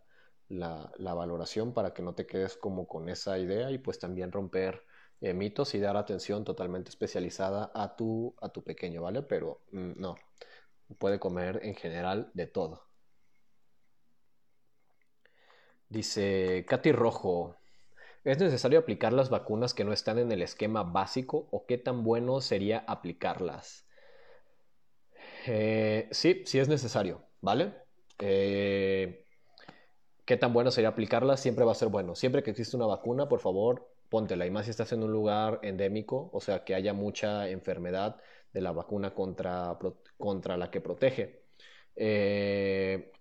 la, 0.49 1.15
valoración 1.15 1.73
para 1.73 1.95
que 1.95 2.03
no 2.03 2.15
te 2.15 2.27
quedes 2.27 2.57
como 2.57 2.87
con 2.87 3.09
esa 3.09 3.39
idea 3.39 3.71
y 3.71 3.79
pues 3.79 3.99
también 3.99 4.31
romper 4.31 4.85
eh, 5.23 5.33
mitos 5.33 5.75
y 5.75 5.81
dar 5.81 5.97
atención 5.97 6.45
totalmente 6.45 6.91
especializada 6.91 7.71
a 7.75 7.97
tu, 7.97 8.35
a 8.43 8.51
tu 8.51 8.63
pequeño, 8.63 9.03
¿vale? 9.03 9.23
Pero 9.23 9.63
mm, 9.73 9.93
no, 9.97 10.17
puede 10.99 11.19
comer 11.19 11.61
en 11.63 11.75
general 11.75 12.31
de 12.35 12.47
todo. 12.47 12.85
Dice 15.89 16.67
Katy 16.69 16.93
Rojo, 16.93 17.57
¿Es 18.25 18.39
necesario 18.39 18.79
aplicar 18.79 19.13
las 19.13 19.29
vacunas 19.31 19.75
que 19.75 19.85
no 19.85 19.93
están 19.93 20.19
en 20.19 20.33
el 20.33 20.41
esquema 20.43 20.83
básico 20.83 21.47
o 21.51 21.67
qué 21.67 21.77
tan 21.79 22.05
bueno 22.05 22.41
sería 22.41 22.79
aplicarlas? 22.79 23.87
Eh, 25.47 26.09
sí, 26.11 26.43
sí 26.47 26.59
es 26.59 26.69
necesario, 26.69 27.29
¿vale? 27.43 27.75
Eh, 28.19 29.27
¿Qué 30.25 30.37
tan 30.39 30.55
bueno 30.55 30.71
sería 30.71 30.89
aplicarlas? 30.89 31.41
Siempre 31.41 31.65
va 31.67 31.73
a 31.73 31.75
ser 31.75 31.89
bueno. 31.89 32.15
Siempre 32.15 32.43
que 32.43 32.51
existe 32.51 32.77
una 32.77 32.87
vacuna, 32.87 33.29
por 33.29 33.41
favor, 33.41 33.93
póntela. 34.09 34.47
Y 34.47 34.51
más 34.51 34.65
si 34.65 34.71
estás 34.71 34.93
en 34.93 35.03
un 35.03 35.13
lugar 35.13 35.61
endémico, 35.63 36.31
o 36.33 36.41
sea, 36.41 36.65
que 36.65 36.75
haya 36.75 36.95
mucha 36.95 37.49
enfermedad 37.51 38.17
de 38.53 38.61
la 38.63 38.73
vacuna 38.73 39.15
contra, 39.15 39.79
contra 40.17 40.57
la 40.57 40.71
que 40.71 40.81
protege. 40.81 41.45
Eh, 41.95 43.14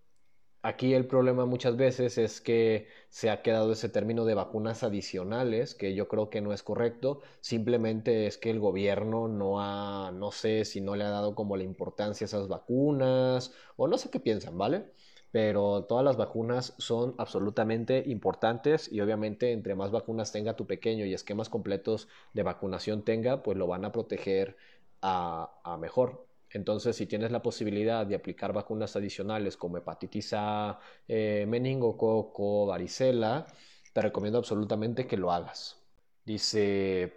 Aquí 0.66 0.94
el 0.94 1.06
problema 1.08 1.46
muchas 1.46 1.76
veces 1.76 2.18
es 2.18 2.40
que 2.42 2.88
se 3.10 3.30
ha 3.30 3.42
quedado 3.42 3.74
ese 3.74 3.90
término 3.90 4.24
de 4.26 4.34
vacunas 4.34 4.82
adicionales, 4.84 5.76
que 5.76 5.94
yo 5.94 6.08
creo 6.08 6.30
que 6.30 6.40
no 6.42 6.54
es 6.54 6.64
correcto, 6.64 7.22
simplemente 7.42 8.28
es 8.28 8.38
que 8.38 8.50
el 8.50 8.60
gobierno 8.62 9.28
no 9.28 9.60
ha, 9.62 10.12
no 10.14 10.32
sé 10.32 10.64
si 10.66 10.80
no 10.80 10.96
le 10.96 11.04
ha 11.04 11.10
dado 11.10 11.36
como 11.36 11.58
la 11.58 11.64
importancia 11.64 12.24
a 12.26 12.28
esas 12.30 12.48
vacunas, 12.48 13.54
o 13.76 13.88
no 13.90 13.98
sé 13.98 14.10
qué 14.10 14.20
piensan, 14.22 14.58
¿vale? 14.58 14.86
Pero 15.32 15.84
todas 15.84 16.06
las 16.06 16.16
vacunas 16.18 16.74
son 16.78 17.14
absolutamente 17.18 18.02
importantes 18.08 18.90
y 18.92 19.02
obviamente 19.02 19.52
entre 19.52 19.76
más 19.76 19.92
vacunas 19.92 20.32
tenga 20.32 20.56
tu 20.56 20.66
pequeño 20.66 21.06
y 21.06 21.14
esquemas 21.14 21.50
completos 21.50 22.08
de 22.34 22.44
vacunación 22.44 23.04
tenga, 23.04 23.44
pues 23.44 23.58
lo 23.58 23.68
van 23.68 23.84
a 23.86 23.92
proteger 23.92 24.56
a, 25.02 25.60
a 25.66 25.78
mejor. 25.78 26.26
Entonces, 26.54 26.96
si 26.96 27.08
tienes 27.08 27.32
la 27.32 27.42
posibilidad 27.42 28.06
de 28.06 28.16
aplicar 28.16 28.54
vacunas 28.54 28.96
adicionales 28.96 29.58
como 29.58 29.78
hepatitis 29.78 30.34
A, 30.38 30.80
eh, 31.08 31.46
meningococo, 31.48 32.68
varicela, 32.68 33.48
te 33.92 34.02
recomiendo 34.02 34.38
absolutamente 34.38 35.08
que 35.08 35.18
lo 35.18 35.32
hagas. 35.32 35.82
Dice 36.26 37.14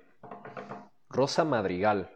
Rosa 1.11 1.45
Madrigal. 1.45 2.11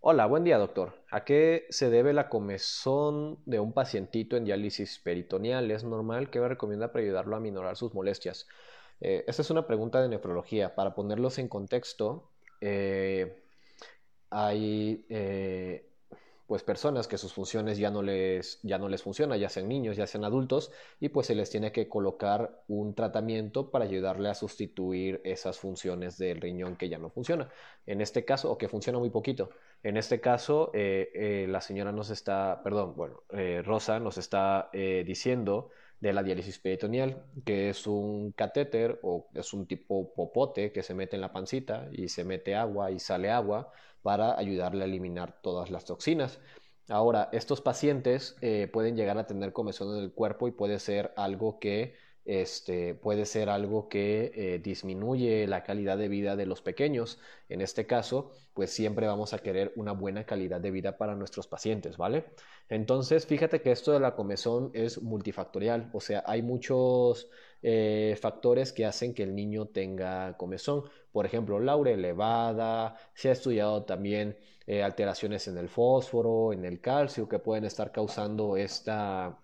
Hola, 0.00 0.26
buen 0.26 0.42
día 0.42 0.58
doctor. 0.58 0.94
¿A 1.10 1.24
qué 1.24 1.66
se 1.70 1.88
debe 1.88 2.12
la 2.12 2.28
comezón 2.28 3.38
de 3.46 3.60
un 3.60 3.72
pacientito 3.72 4.36
en 4.36 4.44
diálisis 4.44 4.98
peritoneal? 4.98 5.70
¿Es 5.70 5.84
normal? 5.84 6.30
¿Qué 6.30 6.40
me 6.40 6.48
recomienda 6.48 6.90
para 6.90 7.04
ayudarlo 7.04 7.36
a 7.36 7.40
minorar 7.40 7.76
sus 7.76 7.94
molestias? 7.94 8.48
Eh, 9.00 9.24
esta 9.28 9.42
es 9.42 9.50
una 9.50 9.66
pregunta 9.66 10.02
de 10.02 10.08
nefrología. 10.08 10.74
Para 10.74 10.94
ponerlos 10.94 11.38
en 11.38 11.48
contexto, 11.48 12.30
eh, 12.60 13.44
hay 14.30 15.04
pues 16.50 16.64
personas 16.64 17.06
que 17.06 17.16
sus 17.16 17.32
funciones 17.32 17.78
ya 17.78 17.92
no 17.92 18.02
les 18.02 18.58
ya 18.64 18.76
no 18.76 18.88
les 18.88 19.04
funciona, 19.04 19.36
ya 19.36 19.48
sean 19.48 19.68
niños, 19.68 19.96
ya 19.96 20.08
sean 20.08 20.24
adultos 20.24 20.72
y 20.98 21.10
pues 21.10 21.28
se 21.28 21.36
les 21.36 21.48
tiene 21.48 21.70
que 21.70 21.88
colocar 21.88 22.64
un 22.66 22.92
tratamiento 22.96 23.70
para 23.70 23.84
ayudarle 23.84 24.30
a 24.30 24.34
sustituir 24.34 25.20
esas 25.22 25.60
funciones 25.60 26.18
del 26.18 26.40
riñón 26.40 26.74
que 26.74 26.88
ya 26.88 26.98
no 26.98 27.08
funciona. 27.08 27.50
En 27.86 28.00
este 28.00 28.24
caso 28.24 28.50
o 28.50 28.58
que 28.58 28.68
funciona 28.68 28.98
muy 28.98 29.10
poquito. 29.10 29.50
En 29.84 29.96
este 29.96 30.20
caso 30.20 30.72
eh, 30.74 31.12
eh, 31.14 31.46
la 31.48 31.60
señora 31.60 31.92
nos 31.92 32.10
está, 32.10 32.62
perdón, 32.64 32.96
bueno, 32.96 33.22
eh, 33.30 33.62
Rosa 33.64 34.00
nos 34.00 34.18
está 34.18 34.70
diciendo 34.72 35.70
de 36.00 36.12
la 36.12 36.22
diálisis 36.22 36.58
peritoneal, 36.58 37.24
que 37.44 37.70
es 37.70 37.86
un 37.86 38.32
catéter 38.32 38.98
o 39.02 39.28
es 39.34 39.52
un 39.52 39.66
tipo 39.66 40.12
popote 40.14 40.72
que 40.72 40.82
se 40.82 40.94
mete 40.94 41.16
en 41.16 41.22
la 41.22 41.32
pancita 41.32 41.88
y 41.92 42.08
se 42.08 42.24
mete 42.24 42.54
agua 42.54 42.90
y 42.90 42.98
sale 42.98 43.30
agua 43.30 43.70
para 44.02 44.38
ayudarle 44.38 44.84
a 44.84 44.86
eliminar 44.86 45.40
todas 45.42 45.70
las 45.70 45.84
toxinas. 45.84 46.40
Ahora, 46.88 47.28
estos 47.32 47.60
pacientes 47.60 48.36
eh, 48.40 48.68
pueden 48.72 48.96
llegar 48.96 49.18
a 49.18 49.26
tener 49.26 49.52
comezón 49.52 49.96
en 49.96 50.02
el 50.02 50.12
cuerpo 50.12 50.48
y 50.48 50.52
puede 50.52 50.78
ser 50.80 51.12
algo 51.16 51.58
que 51.60 51.94
este, 52.30 52.94
puede 52.94 53.26
ser 53.26 53.48
algo 53.50 53.88
que 53.88 54.30
eh, 54.36 54.60
disminuye 54.60 55.48
la 55.48 55.64
calidad 55.64 55.98
de 55.98 56.06
vida 56.06 56.36
de 56.36 56.46
los 56.46 56.62
pequeños. 56.62 57.18
En 57.48 57.60
este 57.60 57.86
caso, 57.86 58.30
pues 58.54 58.70
siempre 58.70 59.08
vamos 59.08 59.34
a 59.34 59.40
querer 59.40 59.72
una 59.74 59.90
buena 59.90 60.24
calidad 60.24 60.60
de 60.60 60.70
vida 60.70 60.96
para 60.96 61.16
nuestros 61.16 61.48
pacientes, 61.48 61.96
¿vale? 61.96 62.26
Entonces, 62.68 63.26
fíjate 63.26 63.62
que 63.62 63.72
esto 63.72 63.90
de 63.90 63.98
la 63.98 64.14
comezón 64.14 64.70
es 64.74 65.02
multifactorial, 65.02 65.90
o 65.92 66.00
sea, 66.00 66.22
hay 66.24 66.40
muchos 66.42 67.28
eh, 67.62 68.16
factores 68.20 68.72
que 68.72 68.86
hacen 68.86 69.12
que 69.12 69.24
el 69.24 69.34
niño 69.34 69.66
tenga 69.66 70.36
comezón. 70.36 70.84
Por 71.10 71.26
ejemplo, 71.26 71.58
la 71.58 71.76
urea 71.76 71.94
elevada, 71.94 72.96
se 73.12 73.30
ha 73.30 73.32
estudiado 73.32 73.82
también 73.84 74.38
eh, 74.68 74.84
alteraciones 74.84 75.48
en 75.48 75.58
el 75.58 75.68
fósforo, 75.68 76.52
en 76.52 76.64
el 76.64 76.80
calcio, 76.80 77.28
que 77.28 77.40
pueden 77.40 77.64
estar 77.64 77.90
causando 77.90 78.56
esta 78.56 79.36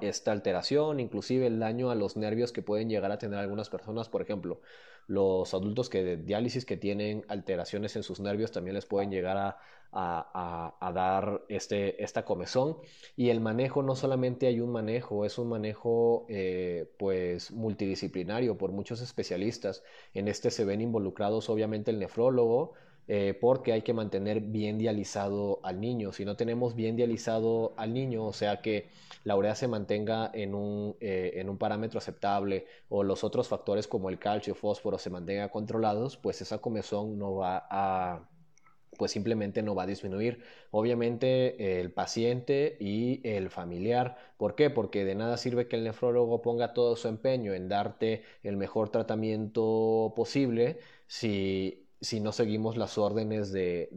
esta 0.00 0.32
alteración, 0.32 1.00
inclusive 1.00 1.46
el 1.46 1.58
daño 1.58 1.90
a 1.90 1.94
los 1.94 2.16
nervios 2.16 2.52
que 2.52 2.62
pueden 2.62 2.88
llegar 2.88 3.10
a 3.10 3.18
tener 3.18 3.38
algunas 3.38 3.70
personas, 3.70 4.08
por 4.08 4.22
ejemplo, 4.22 4.60
los 5.06 5.54
adultos 5.54 5.88
que 5.88 6.04
de 6.04 6.16
diálisis 6.18 6.66
que 6.66 6.76
tienen 6.76 7.24
alteraciones 7.28 7.96
en 7.96 8.02
sus 8.02 8.20
nervios 8.20 8.52
también 8.52 8.74
les 8.74 8.84
pueden 8.84 9.10
llegar 9.10 9.38
a, 9.38 9.58
dar 10.92 11.42
este, 11.48 12.02
esta 12.04 12.26
comezón. 12.26 12.76
Y 13.16 13.30
el 13.30 13.40
manejo, 13.40 13.82
no 13.82 13.96
solamente 13.96 14.46
hay 14.46 14.60
un 14.60 14.70
manejo, 14.70 15.24
es 15.24 15.38
un 15.38 15.48
manejo 15.48 16.26
eh, 16.28 16.92
pues 16.98 17.50
multidisciplinario 17.50 18.58
por 18.58 18.70
muchos 18.70 19.00
especialistas. 19.00 19.82
En 20.12 20.28
este 20.28 20.50
se 20.50 20.66
ven 20.66 20.82
involucrados 20.82 21.48
obviamente 21.48 21.90
el 21.90 21.98
nefrólogo, 21.98 22.74
eh, 23.08 23.36
porque 23.40 23.72
hay 23.72 23.82
que 23.82 23.94
mantener 23.94 24.40
bien 24.40 24.78
dializado 24.78 25.60
al 25.62 25.80
niño. 25.80 26.12
Si 26.12 26.24
no 26.26 26.36
tenemos 26.36 26.74
bien 26.74 26.94
dializado 26.94 27.72
al 27.78 27.94
niño, 27.94 28.24
o 28.26 28.32
sea 28.34 28.60
que 28.60 28.90
la 29.24 29.34
urea 29.36 29.54
se 29.54 29.66
mantenga 29.66 30.30
en 30.34 30.54
un, 30.54 30.96
eh, 31.00 31.32
en 31.36 31.48
un 31.48 31.58
parámetro 31.58 31.98
aceptable 31.98 32.66
o 32.90 33.02
los 33.02 33.24
otros 33.24 33.48
factores 33.48 33.88
como 33.88 34.10
el 34.10 34.18
calcio, 34.18 34.54
fósforo 34.54 34.98
se 34.98 35.10
mantengan 35.10 35.48
controlados, 35.48 36.18
pues 36.18 36.42
esa 36.42 36.58
comezón 36.58 37.18
no 37.18 37.34
va 37.36 37.66
a 37.70 38.28
pues 38.98 39.12
simplemente 39.12 39.62
no 39.62 39.74
va 39.74 39.84
a 39.84 39.86
disminuir. 39.86 40.42
Obviamente 40.70 41.80
el 41.80 41.92
paciente 41.92 42.76
y 42.80 43.20
el 43.24 43.48
familiar. 43.48 44.16
¿Por 44.36 44.54
qué? 44.56 44.70
Porque 44.70 45.04
de 45.04 45.14
nada 45.14 45.36
sirve 45.36 45.68
que 45.68 45.76
el 45.76 45.84
nefrólogo 45.84 46.42
ponga 46.42 46.74
todo 46.74 46.96
su 46.96 47.08
empeño 47.08 47.54
en 47.54 47.68
darte 47.68 48.24
el 48.42 48.56
mejor 48.56 48.90
tratamiento 48.90 50.12
posible 50.16 50.80
si 51.06 51.87
si 52.00 52.20
no 52.20 52.32
seguimos 52.32 52.76
las 52.76 52.96
órdenes 52.98 53.52
de, 53.52 53.88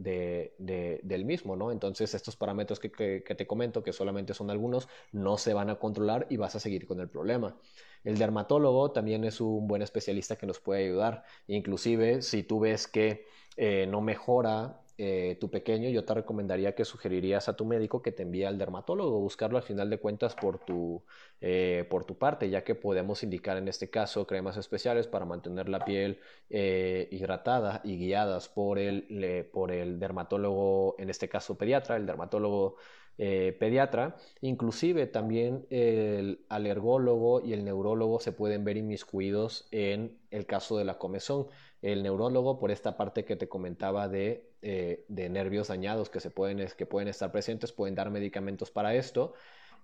del 1.02 1.24
mismo, 1.24 1.56
¿no? 1.56 1.70
Entonces 1.70 2.14
estos 2.14 2.36
parámetros 2.36 2.80
que, 2.80 2.88
te 3.20 3.46
comento, 3.46 3.82
que 3.82 3.92
solamente 3.92 4.34
son 4.34 4.50
algunos, 4.50 4.88
no 5.12 5.38
se 5.38 5.54
van 5.54 5.70
a 5.70 5.76
controlar 5.76 6.26
y 6.28 6.36
vas 6.36 6.56
a 6.56 6.60
seguir 6.60 6.86
con 6.86 7.00
el 7.00 7.08
problema. 7.08 7.56
El 8.04 8.18
dermatólogo 8.18 8.90
también 8.90 9.24
es 9.24 9.40
un 9.40 9.68
buen 9.68 9.82
especialista 9.82 10.36
que 10.36 10.46
nos 10.46 10.58
puede 10.58 10.84
ayudar. 10.84 11.24
Inclusive 11.46 12.22
si 12.22 12.42
tú 12.42 12.60
ves 12.60 12.88
que 12.88 13.26
eh, 13.56 13.86
no 13.88 14.00
mejora 14.00 14.80
eh, 15.04 15.36
tu 15.40 15.50
pequeño, 15.50 15.88
yo 15.88 16.04
te 16.04 16.14
recomendaría 16.14 16.76
que 16.76 16.84
sugerirías 16.84 17.48
a 17.48 17.56
tu 17.56 17.64
médico 17.64 18.02
que 18.02 18.12
te 18.12 18.22
envíe 18.22 18.44
al 18.44 18.56
dermatólogo, 18.56 19.18
buscarlo 19.18 19.56
al 19.56 19.64
final 19.64 19.90
de 19.90 19.98
cuentas 19.98 20.36
por 20.36 20.64
tu, 20.64 21.02
eh, 21.40 21.84
por 21.90 22.04
tu 22.04 22.16
parte, 22.16 22.48
ya 22.48 22.62
que 22.62 22.76
podemos 22.76 23.24
indicar 23.24 23.56
en 23.56 23.66
este 23.66 23.90
caso 23.90 24.28
cremas 24.28 24.56
especiales 24.56 25.08
para 25.08 25.24
mantener 25.24 25.68
la 25.68 25.84
piel 25.84 26.20
eh, 26.50 27.08
hidratada 27.10 27.80
y 27.82 27.96
guiadas 27.98 28.48
por 28.48 28.78
el, 28.78 29.48
por 29.52 29.72
el 29.72 29.98
dermatólogo, 29.98 30.94
en 31.00 31.10
este 31.10 31.28
caso 31.28 31.58
pediatra, 31.58 31.96
el 31.96 32.06
dermatólogo 32.06 32.76
pediatra. 33.16 34.16
Inclusive 34.40 35.06
también 35.06 35.66
el 35.70 36.44
alergólogo 36.48 37.40
y 37.44 37.54
el 37.54 37.64
neurólogo 37.64 38.20
se 38.20 38.30
pueden 38.30 38.64
ver 38.64 38.76
inmiscuidos 38.76 39.66
en 39.72 40.20
el 40.30 40.46
caso 40.46 40.78
de 40.78 40.84
la 40.84 40.98
comezón 40.98 41.48
el 41.82 42.04
neurólogo 42.04 42.58
por 42.58 42.70
esta 42.70 42.96
parte 42.96 43.24
que 43.24 43.36
te 43.36 43.48
comentaba 43.48 44.08
de, 44.08 44.51
eh, 44.62 45.04
nervios 45.08 45.68
dañados 45.68 46.08
que, 46.08 46.20
se 46.20 46.30
pueden, 46.30 46.66
que 46.76 46.86
pueden 46.86 47.08
estar 47.08 47.32
presentes, 47.32 47.72
pueden 47.72 47.94
dar 47.94 48.10
medicamentos 48.10 48.70
para 48.70 48.94
esto. 48.94 49.34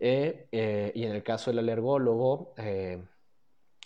Eh, 0.01 0.49
eh, 0.53 0.93
y 0.95 1.05
en 1.05 1.13
el 1.13 1.23
caso 1.23 1.51
del 1.51 1.59
alergólogo, 1.59 2.55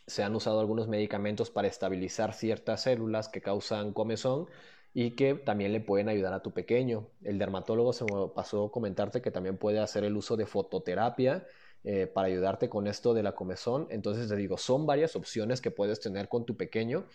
se 0.07 0.23
han 0.23 0.35
usado 0.35 0.61
algunos 0.61 0.89
medicamentos 0.89 1.51
para 1.51 1.69
estabilizar 1.69 2.35
ciertas 2.35 2.83
células 2.83 3.29
que 3.29 3.41
causan 3.41 3.93
comezón 3.93 4.47
y 4.95 5.13
que 5.13 5.35
también 5.35 5.73
le 5.73 5.81
pueden 5.81 6.09
ayudar 6.09 6.35
a 6.35 6.43
tu 6.43 6.53
pequeño. 6.53 7.09
El 7.23 7.39
dermatólogo 7.39 7.93
se 7.93 8.05
me 8.05 8.29
pasó 8.35 8.67
a 8.67 8.71
comentarte 8.71 9.23
que 9.23 9.31
también 9.31 9.57
puede 9.57 9.81
hacer 9.81 10.05
el 10.05 10.17
uso 10.17 10.37
de 10.37 10.47
fototerapia 10.47 11.47
eh, 11.85 12.07
para 12.07 12.29
ayudarte 12.29 12.69
con 12.69 12.87
esto 12.87 13.15
de 13.15 13.23
la 13.23 13.33
comezón. 13.33 13.87
Entonces 13.91 14.29
te 14.29 14.37
digo, 14.37 14.57
son 14.57 14.87
varias 14.87 15.17
opciones 15.17 15.61
que 15.61 15.71
puedes 15.71 16.01
tener 16.01 16.29
con 16.29 16.45
tu 16.45 16.57
pequeño. 16.57 17.07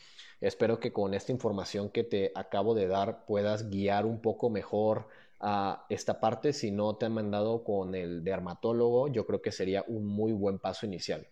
Espero 0.42 0.80
que 0.80 0.92
con 0.92 1.14
esta 1.14 1.32
información 1.32 1.90
que 1.90 2.04
te 2.04 2.32
acabo 2.36 2.76
de 2.76 2.88
dar 2.88 3.26
puedas 3.26 3.70
guiar 3.70 4.06
un 4.06 4.22
poco 4.22 4.50
mejor 4.50 5.08
a 5.40 5.86
esta 5.90 6.20
parte. 6.20 6.54
Si 6.54 6.72
no 6.72 6.96
te 6.98 7.06
han 7.06 7.14
mandado 7.14 7.64
con 7.64 7.96
el 7.96 8.24
dermatólogo, 8.24 9.08
yo 9.08 9.26
creo 9.26 9.42
que 9.42 9.52
sería 9.52 9.84
un 9.88 10.06
muy 10.08 10.34
buen 10.34 10.60
paso 10.60 10.86
inicial. 10.86 11.28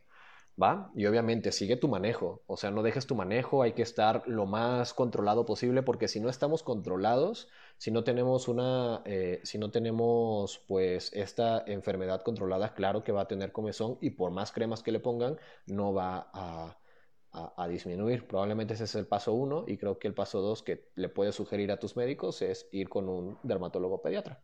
¿Va? 0.62 0.90
Y 0.96 1.06
obviamente 1.06 1.52
sigue 1.52 1.76
tu 1.76 1.90
manejo, 1.90 2.42
o 2.48 2.56
sea, 2.56 2.72
no 2.72 2.82
dejes 2.82 3.06
tu 3.08 3.14
manejo, 3.14 3.62
hay 3.62 3.74
que 3.74 3.82
estar 3.82 4.24
lo 4.26 4.46
más 4.46 4.94
controlado 4.94 5.46
posible 5.46 5.84
porque 5.84 6.08
si 6.08 6.22
no 6.22 6.30
estamos 6.30 6.64
controlados, 6.64 7.50
si 7.78 7.92
no 7.92 8.06
tenemos 8.06 8.48
una, 8.48 9.02
eh, 9.06 9.42
si 9.44 9.58
no 9.58 9.70
tenemos 9.72 10.60
pues 10.68 11.12
esta 11.14 11.62
enfermedad 11.68 12.22
controlada, 12.22 12.74
claro 12.74 13.04
que 13.04 13.12
va 13.12 13.22
a 13.24 13.28
tener 13.28 13.52
comezón 13.52 13.98
y 14.00 14.12
por 14.12 14.32
más 14.32 14.54
cremas 14.54 14.82
que 14.82 14.94
le 14.94 15.02
pongan, 15.02 15.38
no 15.68 15.94
va 15.94 16.30
a, 16.34 16.78
a, 17.58 17.68
disminuir. 17.68 18.28
Probablemente 18.28 18.76
ese 18.76 18.86
es 18.86 18.96
el 18.96 19.08
paso 19.08 19.34
uno 19.34 19.66
y 19.68 19.78
creo 19.78 20.00
que 20.00 20.08
el 20.08 20.14
paso 20.14 20.42
dos 20.42 20.64
que 20.64 20.90
le 20.96 21.10
puedes 21.10 21.36
sugerir 21.36 21.72
a 21.72 21.80
tus 21.80 21.98
médicos 21.98 22.42
es 22.42 22.68
ir 22.72 22.90
con 22.90 23.10
un 23.10 23.38
dermatólogo 23.44 24.02
pediatra. 24.02 24.42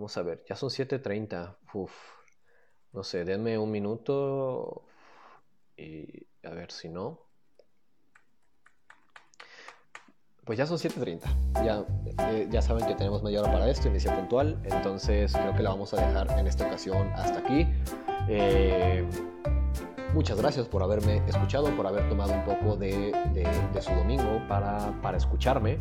Vamos 0.00 0.16
a 0.16 0.22
ver, 0.22 0.42
ya 0.48 0.56
son 0.56 0.70
7.30. 0.70 1.56
Uf. 1.74 1.92
No 2.94 3.04
sé, 3.04 3.22
denme 3.26 3.58
un 3.58 3.70
minuto 3.70 4.86
y 5.76 6.26
a 6.42 6.54
ver 6.54 6.72
si 6.72 6.88
no. 6.88 7.20
Pues 10.46 10.58
ya 10.58 10.64
son 10.64 10.78
7.30. 10.78 11.62
Ya, 11.62 11.84
eh, 12.30 12.48
ya 12.50 12.62
saben 12.62 12.86
que 12.86 12.94
tenemos 12.94 13.22
media 13.22 13.42
hora 13.42 13.52
para 13.52 13.68
esto, 13.68 13.88
inicio 13.88 14.10
puntual. 14.16 14.58
Entonces 14.64 15.34
creo 15.34 15.54
que 15.54 15.62
la 15.62 15.68
vamos 15.68 15.92
a 15.92 15.98
dejar 15.98 16.30
en 16.38 16.46
esta 16.46 16.66
ocasión 16.66 17.12
hasta 17.14 17.40
aquí. 17.40 17.68
Eh, 18.30 19.06
muchas 20.14 20.38
gracias 20.38 20.66
por 20.66 20.82
haberme 20.82 21.22
escuchado, 21.28 21.76
por 21.76 21.86
haber 21.86 22.08
tomado 22.08 22.32
un 22.32 22.44
poco 22.46 22.74
de, 22.74 23.12
su 23.82 23.94
domingo 23.94 24.42
para, 24.48 24.98
para 25.02 25.18
escucharme. 25.18 25.78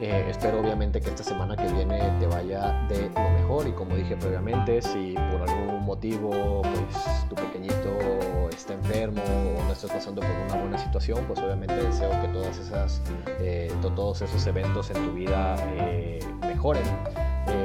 Eh, 0.00 0.26
espero 0.30 0.60
obviamente 0.60 1.00
que 1.00 1.10
esta 1.10 1.24
semana 1.24 1.56
que 1.56 1.66
viene 1.72 1.98
te 2.20 2.26
vaya 2.28 2.86
de 2.88 3.10
lo 3.10 3.30
mejor 3.30 3.66
y 3.66 3.72
como 3.72 3.96
dije 3.96 4.16
previamente, 4.16 4.80
si 4.80 5.14
por 5.32 5.42
algún 5.42 5.84
motivo 5.84 6.62
pues 6.62 7.28
tu 7.28 7.34
pequeñito 7.34 7.98
está 8.50 8.74
enfermo 8.74 9.22
o 9.24 9.64
no 9.64 9.72
estás 9.72 9.90
pasando 9.90 10.20
por 10.20 10.30
una 10.30 10.54
buena 10.54 10.78
situación, 10.78 11.24
pues 11.26 11.40
obviamente 11.40 11.74
deseo 11.74 12.10
que 12.22 12.28
todas 12.28 12.56
esas, 12.58 13.02
eh, 13.40 13.72
todos 13.82 14.22
esos 14.22 14.46
eventos 14.46 14.88
en 14.90 15.04
tu 15.04 15.14
vida 15.14 15.56
eh, 15.76 16.20
mejoren. 16.42 16.84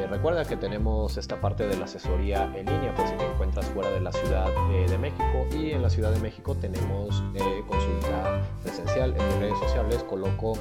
recuerda 0.10 0.43
que 0.46 0.58
tenemos 0.58 1.17
esta 1.17 1.39
parte 1.39 1.67
de 1.67 1.78
la 1.78 1.86
asesoría 1.86 2.46
en 2.56 2.65
línea 2.65 2.96
por 2.96 3.08
si 3.08 3.13
te 3.13 3.26
encuentras 3.26 3.65
fuera 3.67 3.89
de 3.91 4.00
la 4.00 4.12
Ciudad 4.12 4.48
de 4.88 4.98
México 4.98 5.46
y 5.52 5.72
en 5.72 5.84
la 5.84 5.89
Ciudad 5.89 6.12
de 6.12 6.19
México 6.19 6.56
tenemos 6.56 7.24
consulta 7.67 8.41
presencial 8.63 9.15
en 9.17 9.28
mis 9.28 9.38
redes 9.38 9.60
sociales, 9.60 10.04
coloco 10.04 10.54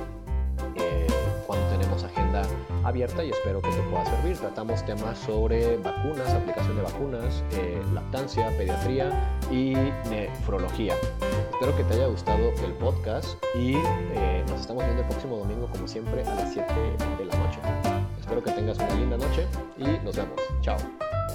abierta 2.84 3.24
y 3.24 3.30
espero 3.30 3.60
que 3.60 3.70
te 3.70 3.82
pueda 3.90 4.04
servir. 4.06 4.36
Tratamos 4.36 4.84
temas 4.84 5.18
sobre 5.18 5.76
vacunas, 5.78 6.28
aplicación 6.30 6.76
de 6.76 6.82
vacunas, 6.82 7.44
eh, 7.52 7.80
lactancia, 7.92 8.48
pediatría 8.56 9.10
y 9.50 9.74
nefrología. 10.08 10.94
Espero 11.52 11.76
que 11.76 11.84
te 11.84 11.94
haya 11.94 12.06
gustado 12.06 12.50
el 12.64 12.72
podcast 12.72 13.42
y 13.54 13.74
eh, 13.76 14.44
nos 14.48 14.60
estamos 14.60 14.84
viendo 14.84 15.02
el 15.02 15.08
próximo 15.08 15.36
domingo 15.38 15.68
como 15.70 15.86
siempre 15.86 16.22
a 16.24 16.34
las 16.34 16.52
7 16.52 16.74
de 17.18 17.24
la 17.24 17.36
noche. 17.36 17.58
Espero 18.20 18.42
que 18.42 18.50
tengas 18.50 18.78
una 18.78 18.94
linda 18.94 19.16
noche 19.16 19.46
y 19.78 19.84
nos 20.04 20.16
vemos. 20.16 20.40
Chao. 20.60 20.76